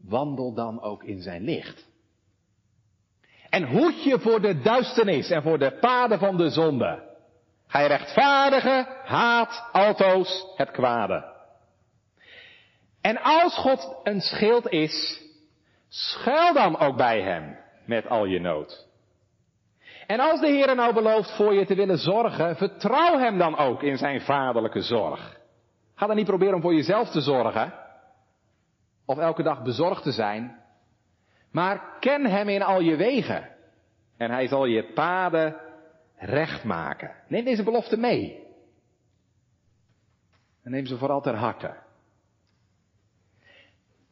wandel 0.09 0.55
dan 0.55 0.83
ook 0.83 1.05
in 1.05 1.23
zijn 1.23 1.43
licht. 1.43 1.89
En 3.51 3.65
hoed 3.65 4.03
je 4.05 4.19
voor 4.19 4.41
de 4.41 4.61
duisternis 4.61 5.31
en 5.31 5.43
voor 5.43 5.59
de 5.59 5.79
paden 5.81 6.19
van 6.19 6.37
de 6.37 6.51
zonde. 6.51 7.09
Ga 7.67 7.81
je 7.81 7.89
rechtvaardigen, 7.89 8.87
haat 9.05 9.69
altoos 9.73 10.47
het 10.57 10.71
kwade. 10.71 11.25
En 13.01 13.23
als 13.23 13.59
God 13.59 14.01
een 14.03 14.21
schild 14.21 14.69
is, 14.69 15.23
schuil 15.89 16.55
dan 16.55 16.79
ook 16.79 16.97
bij 16.97 17.23
hem 17.23 17.57
met 17.85 18.09
al 18.09 18.25
je 18.25 18.41
nood. 18.41 18.89
En 20.07 20.21
als 20.21 20.41
de 20.41 20.47
Heer 20.47 20.75
nou 20.75 20.95
belooft 20.95 21.37
voor 21.37 21.55
je 21.55 21.67
te 21.67 21.75
willen 21.75 21.99
zorgen, 21.99 22.57
vertrouw 22.57 23.19
Hem 23.19 23.39
dan 23.39 23.59
ook 23.59 23.83
in 23.83 23.97
Zijn 23.97 24.21
vaderlijke 24.21 24.83
zorg. 24.83 25.39
Ga 25.95 26.07
dan 26.07 26.17
niet 26.17 26.27
proberen 26.27 26.55
om 26.55 26.61
voor 26.61 26.75
jezelf 26.75 27.11
te 27.11 27.21
zorgen, 27.21 27.75
of 29.11 29.19
elke 29.19 29.43
dag 29.43 29.63
bezorgd 29.63 30.03
te 30.03 30.13
zijn, 30.13 30.59
maar 31.51 31.97
ken 32.01 32.27
Hem 32.27 32.49
in 32.49 32.63
al 32.63 32.81
je 32.81 32.97
wegen. 32.97 33.49
En 34.17 34.31
Hij 34.31 34.47
zal 34.47 34.65
je 34.65 34.93
paden 34.93 35.57
recht 36.17 36.65
maken. 36.65 37.15
Neem 37.29 37.45
deze 37.45 37.63
belofte 37.63 37.97
mee. 37.97 38.47
En 40.63 40.71
neem 40.71 40.87
ze 40.87 40.99
vooral 40.99 41.21
ter 41.21 41.35
harte. 41.35 41.77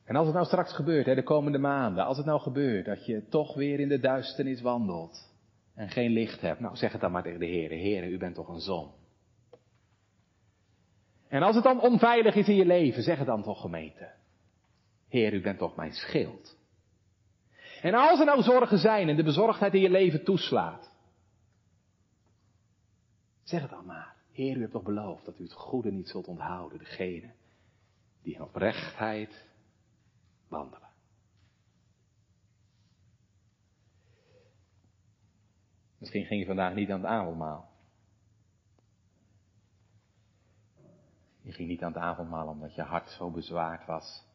En 0.05 0.16
als 0.16 0.26
het 0.26 0.34
nou 0.34 0.46
straks 0.46 0.72
gebeurt, 0.72 1.07
hè, 1.07 1.14
de 1.14 1.22
komende 1.22 1.59
maanden, 1.59 2.05
als 2.05 2.16
het 2.16 2.26
nou 2.26 2.40
gebeurt 2.40 2.84
dat 2.84 3.07
je 3.07 3.28
toch 3.28 3.55
weer 3.55 3.80
in 3.80 3.88
de 3.88 4.01
duisternis 4.01 4.61
wandelt, 4.61 5.34
en 5.74 5.88
geen 5.88 6.11
licht 6.11 6.40
hebt, 6.40 6.61
nou 6.61 6.76
zeg 6.76 6.92
het 6.92 7.01
dan 7.01 7.12
maar 7.12 7.22
tegen 7.22 7.40
de 7.40 7.46
Heer. 7.46 7.70
Heer, 7.70 8.05
u 8.05 8.18
bent 8.18 8.34
toch 8.34 8.49
een 8.49 8.61
zon. 8.61 8.90
En 11.28 11.42
als 11.42 11.55
het 11.55 11.64
dan 11.64 11.80
onveilig 11.80 12.34
is 12.34 12.49
in 12.49 12.57
je 12.57 12.66
leven, 12.66 13.03
zeg 13.03 13.18
het 13.18 13.26
dan 13.26 13.42
toch 13.42 13.61
gemeente. 13.61 14.18
Heer, 15.09 15.33
u 15.33 15.41
bent 15.41 15.59
toch 15.59 15.77
mijn 15.77 15.93
schild. 15.93 16.57
En 17.83 17.95
als 17.95 18.19
er 18.19 18.27
nou 18.27 18.43
zorgen 18.43 18.79
zijn 18.79 19.09
en 19.09 19.17
de 19.17 19.23
bezorgdheid 19.23 19.75
in 19.75 19.81
je 19.81 19.91
leven 19.91 20.25
toeslaat, 20.25 20.91
zeg 23.43 23.61
het 23.61 23.71
dan 23.71 23.87
maar. 23.87 24.17
Heer, 24.33 24.57
u 24.57 24.61
hebt 24.61 24.73
toch 24.73 24.83
beloofd 24.83 25.25
dat 25.25 25.39
u 25.39 25.43
het 25.43 25.53
goede 25.53 25.93
niet 25.93 26.09
zult 26.09 26.27
onthouden, 26.27 26.79
degene 26.79 27.33
die 28.23 28.35
in 28.35 28.43
oprechtheid 28.43 29.49
wandelen. 30.49 30.89
Misschien 35.99 36.25
ging 36.25 36.41
je 36.41 36.47
vandaag 36.47 36.75
niet 36.75 36.91
aan 36.91 37.01
het 37.01 37.11
avondmaal. 37.11 37.71
Je 41.41 41.53
ging 41.53 41.69
niet 41.69 41.83
aan 41.83 41.93
het 41.93 42.03
avondmaal 42.03 42.49
omdat 42.49 42.75
je 42.75 42.83
hart 42.83 43.11
zo 43.11 43.31
bezwaard 43.31 43.87
was. 43.87 44.28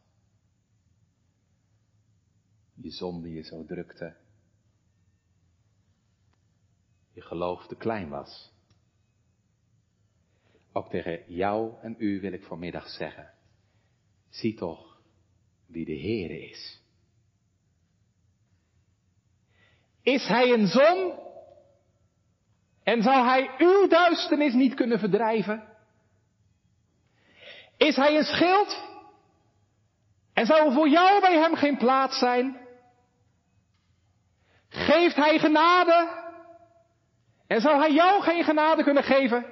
Je 2.75 2.91
zonde 2.91 3.33
je 3.33 3.41
zo 3.41 3.65
drukte. 3.65 4.15
Je 7.13 7.21
geloof 7.21 7.67
te 7.67 7.75
klein 7.75 8.09
was. 8.09 8.51
Ook 10.71 10.89
tegen 10.89 11.33
jou 11.33 11.73
en 11.81 11.95
u 11.97 12.19
wil 12.19 12.33
ik 12.33 12.43
vanmiddag 12.43 12.89
zeggen. 12.89 13.33
Zie 14.29 14.55
toch 14.55 15.01
wie 15.65 15.85
de 15.85 15.99
Heere 15.99 16.49
is. 16.49 16.81
Is 20.01 20.27
hij 20.27 20.53
een 20.53 20.67
zon 20.67 21.19
en 22.83 23.01
zou 23.01 23.25
hij 23.25 23.55
uw 23.57 23.87
duisternis 23.87 24.53
niet 24.53 24.73
kunnen 24.73 24.99
verdrijven? 24.99 25.67
Is 27.77 27.95
hij 27.95 28.17
een 28.17 28.23
schild? 28.23 28.91
En 30.33 30.45
zou 30.45 30.67
er 30.67 30.73
voor 30.73 30.89
jou 30.89 31.21
bij 31.21 31.37
hem 31.37 31.55
geen 31.55 31.77
plaats 31.77 32.19
zijn? 32.19 32.62
Geeft 34.73 35.15
hij 35.15 35.39
genade? 35.39 36.21
En 37.47 37.61
zou 37.61 37.79
hij 37.79 37.93
jou 37.93 38.21
geen 38.21 38.43
genade 38.43 38.83
kunnen 38.83 39.03
geven? 39.03 39.45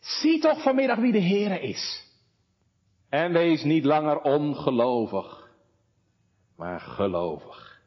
Zie 0.00 0.40
toch 0.40 0.62
vanmiddag 0.62 0.98
wie 0.98 1.12
de 1.12 1.22
Heere 1.22 1.60
is. 1.60 2.12
En 3.08 3.32
wees 3.32 3.62
niet 3.62 3.84
langer 3.84 4.20
ongelovig, 4.20 5.50
maar 6.56 6.80
gelovig. 6.80 7.82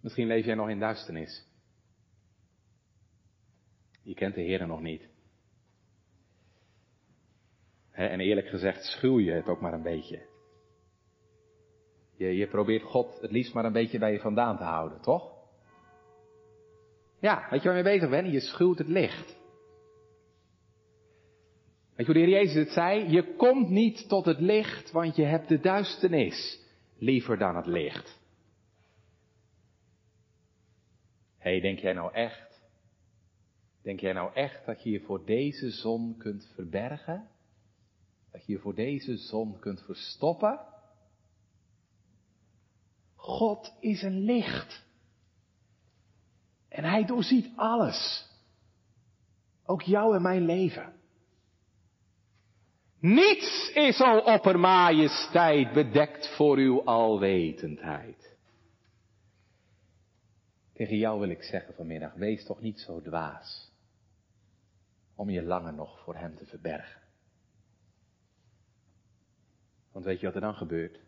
Misschien 0.00 0.26
leef 0.26 0.44
jij 0.44 0.54
nog 0.54 0.68
in 0.68 0.78
duisternis. 0.78 1.44
Je 4.02 4.14
kent 4.14 4.34
de 4.34 4.40
Heere 4.40 4.66
nog 4.66 4.80
niet. 4.80 5.08
En 7.90 8.20
eerlijk 8.20 8.48
gezegd 8.48 8.84
schuw 8.84 9.18
je 9.18 9.30
het 9.30 9.48
ook 9.48 9.60
maar 9.60 9.72
een 9.72 9.82
beetje. 9.82 10.34
Je, 12.16 12.36
je 12.36 12.46
probeert 12.46 12.82
God 12.82 13.20
het 13.20 13.30
liefst 13.30 13.54
maar 13.54 13.64
een 13.64 13.72
beetje 13.72 13.98
bij 13.98 14.12
je 14.12 14.20
vandaan 14.20 14.56
te 14.56 14.62
houden, 14.62 15.00
toch? 15.00 15.34
Ja, 17.20 17.46
weet 17.50 17.62
je 17.62 17.68
waar 17.68 17.76
je 17.76 17.82
mee 17.82 17.92
bezig 17.92 18.10
bent? 18.10 18.32
Je 18.32 18.40
schuwt 18.40 18.78
het 18.78 18.88
licht. 18.88 19.36
Weet 21.94 22.06
je 22.06 22.12
hoe 22.12 22.14
de 22.14 22.20
Heer 22.20 22.28
Jezus 22.28 22.54
het 22.54 22.70
zei? 22.70 23.10
Je 23.10 23.34
komt 23.36 23.68
niet 23.68 24.08
tot 24.08 24.24
het 24.24 24.40
licht, 24.40 24.90
want 24.90 25.16
je 25.16 25.24
hebt 25.24 25.48
de 25.48 25.60
duisternis 25.60 26.60
liever 26.98 27.38
dan 27.38 27.56
het 27.56 27.66
licht. 27.66 28.20
Hé, 31.38 31.50
hey, 31.50 31.60
denk 31.60 31.78
jij 31.78 31.92
nou 31.92 32.12
echt? 32.12 32.60
Denk 33.82 34.00
jij 34.00 34.12
nou 34.12 34.34
echt 34.34 34.66
dat 34.66 34.82
je 34.82 34.90
je 34.90 35.00
voor 35.00 35.24
deze 35.24 35.70
zon 35.70 36.16
kunt 36.18 36.52
verbergen? 36.54 37.28
Dat 38.32 38.46
je 38.46 38.52
je 38.52 38.58
voor 38.58 38.74
deze 38.74 39.16
zon 39.16 39.58
kunt 39.58 39.82
verstoppen? 39.82 40.60
God 43.26 43.72
is 43.80 44.02
een 44.02 44.18
licht. 44.18 44.84
En 46.68 46.84
hij 46.84 47.04
doorziet 47.04 47.52
alles. 47.56 48.28
Ook 49.64 49.82
jou 49.82 50.14
en 50.14 50.22
mijn 50.22 50.44
leven. 50.44 50.92
Niets 52.98 53.70
is 53.74 54.00
al 54.00 54.20
oppermajesteit 54.20 55.72
bedekt 55.72 56.36
voor 56.36 56.56
uw 56.56 56.84
alwetendheid. 56.84 58.36
Tegen 60.72 60.96
jou 60.96 61.20
wil 61.20 61.28
ik 61.28 61.42
zeggen 61.42 61.74
vanmiddag, 61.74 62.14
wees 62.14 62.44
toch 62.44 62.60
niet 62.60 62.80
zo 62.80 63.00
dwaas 63.00 63.70
om 65.14 65.30
je 65.30 65.42
langer 65.42 65.74
nog 65.74 66.00
voor 66.04 66.14
hem 66.14 66.36
te 66.36 66.46
verbergen. 66.46 67.00
Want 69.92 70.04
weet 70.04 70.20
je 70.20 70.26
wat 70.26 70.34
er 70.34 70.40
dan 70.40 70.54
gebeurt? 70.54 71.05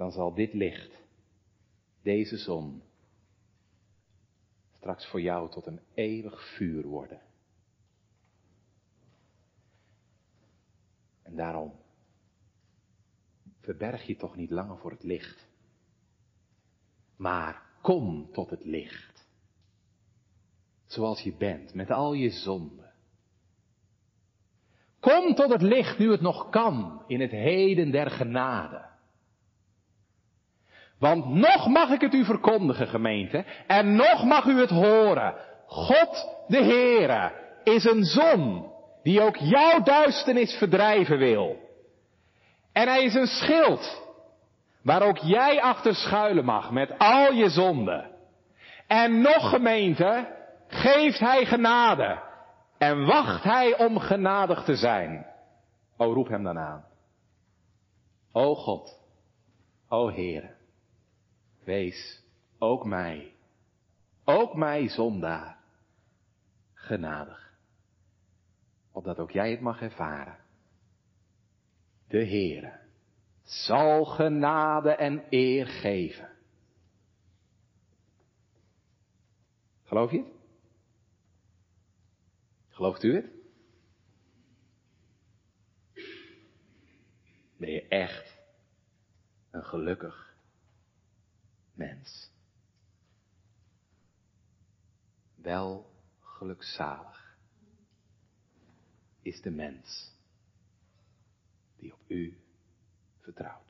Dan 0.00 0.12
zal 0.12 0.34
dit 0.34 0.52
licht, 0.52 1.02
deze 2.02 2.36
zon, 2.36 2.82
straks 4.76 5.06
voor 5.06 5.20
jou 5.20 5.50
tot 5.50 5.66
een 5.66 5.80
eeuwig 5.94 6.54
vuur 6.56 6.86
worden. 6.86 7.20
En 11.22 11.36
daarom 11.36 11.72
verberg 13.60 14.06
je 14.06 14.16
toch 14.16 14.36
niet 14.36 14.50
langer 14.50 14.78
voor 14.78 14.90
het 14.90 15.02
licht. 15.02 15.48
Maar 17.16 17.62
kom 17.82 18.32
tot 18.32 18.50
het 18.50 18.64
licht. 18.64 19.28
Zoals 20.86 21.20
je 21.20 21.36
bent, 21.36 21.74
met 21.74 21.90
al 21.90 22.12
je 22.12 22.30
zonden. 22.30 22.92
Kom 25.00 25.34
tot 25.34 25.50
het 25.50 25.62
licht 25.62 25.98
nu 25.98 26.10
het 26.10 26.20
nog 26.20 26.50
kan, 26.50 27.04
in 27.06 27.20
het 27.20 27.30
heden 27.30 27.90
der 27.90 28.10
genade. 28.10 28.89
Want 31.00 31.26
nog 31.26 31.66
mag 31.66 31.90
ik 31.90 32.00
het 32.00 32.14
u 32.14 32.24
verkondigen, 32.24 32.88
gemeente, 32.88 33.44
en 33.66 33.96
nog 33.96 34.24
mag 34.24 34.44
u 34.44 34.60
het 34.60 34.70
horen. 34.70 35.34
God, 35.66 36.28
de 36.48 36.62
Heere, 36.64 37.32
is 37.64 37.84
een 37.84 38.04
zon 38.04 38.72
die 39.02 39.20
ook 39.20 39.36
jouw 39.36 39.82
duisternis 39.82 40.54
verdrijven 40.54 41.18
wil. 41.18 41.56
En 42.72 42.88
hij 42.88 43.04
is 43.04 43.14
een 43.14 43.26
schild 43.26 44.02
waar 44.82 45.02
ook 45.02 45.18
jij 45.18 45.62
achter 45.62 45.94
schuilen 45.94 46.44
mag 46.44 46.70
met 46.70 46.98
al 46.98 47.32
je 47.32 47.48
zonden. 47.48 48.10
En 48.86 49.20
nog 49.20 49.50
gemeente, 49.50 50.36
geeft 50.68 51.18
hij 51.18 51.46
genade 51.46 52.22
en 52.78 53.06
wacht 53.06 53.42
hij 53.42 53.78
om 53.78 53.98
genadig 53.98 54.64
te 54.64 54.76
zijn. 54.76 55.26
O 55.96 56.12
roep 56.12 56.28
hem 56.28 56.42
dan 56.42 56.58
aan. 56.58 56.84
O 58.32 58.54
God, 58.54 59.00
o 59.88 60.10
Heere, 60.10 60.50
wees 61.64 62.22
ook 62.58 62.84
mij, 62.84 63.34
ook 64.24 64.54
mij 64.54 64.88
zondaar, 64.88 65.58
genadig. 66.74 67.52
Opdat 68.92 69.18
ook 69.18 69.30
jij 69.30 69.50
het 69.50 69.60
mag 69.60 69.80
ervaren. 69.80 70.38
De 72.08 72.26
Heere 72.26 72.78
zal 73.42 74.04
genade 74.04 74.90
en 74.90 75.24
eer 75.30 75.66
geven. 75.66 76.28
Geloof 79.82 80.10
je 80.10 80.18
het? 80.18 80.32
Gelooft 82.68 83.02
u 83.02 83.14
het? 83.14 83.30
Ben 87.56 87.70
je 87.70 87.88
echt 87.88 88.38
een 89.50 89.64
gelukkig 89.64 90.29
mens? 91.80 92.30
Wel 95.34 95.90
gelukzalig 96.20 97.36
is 99.22 99.40
de 99.42 99.50
mens 99.50 100.12
die 101.76 101.92
op 101.92 102.10
u 102.10 102.40
vertrouwt. 103.20 103.69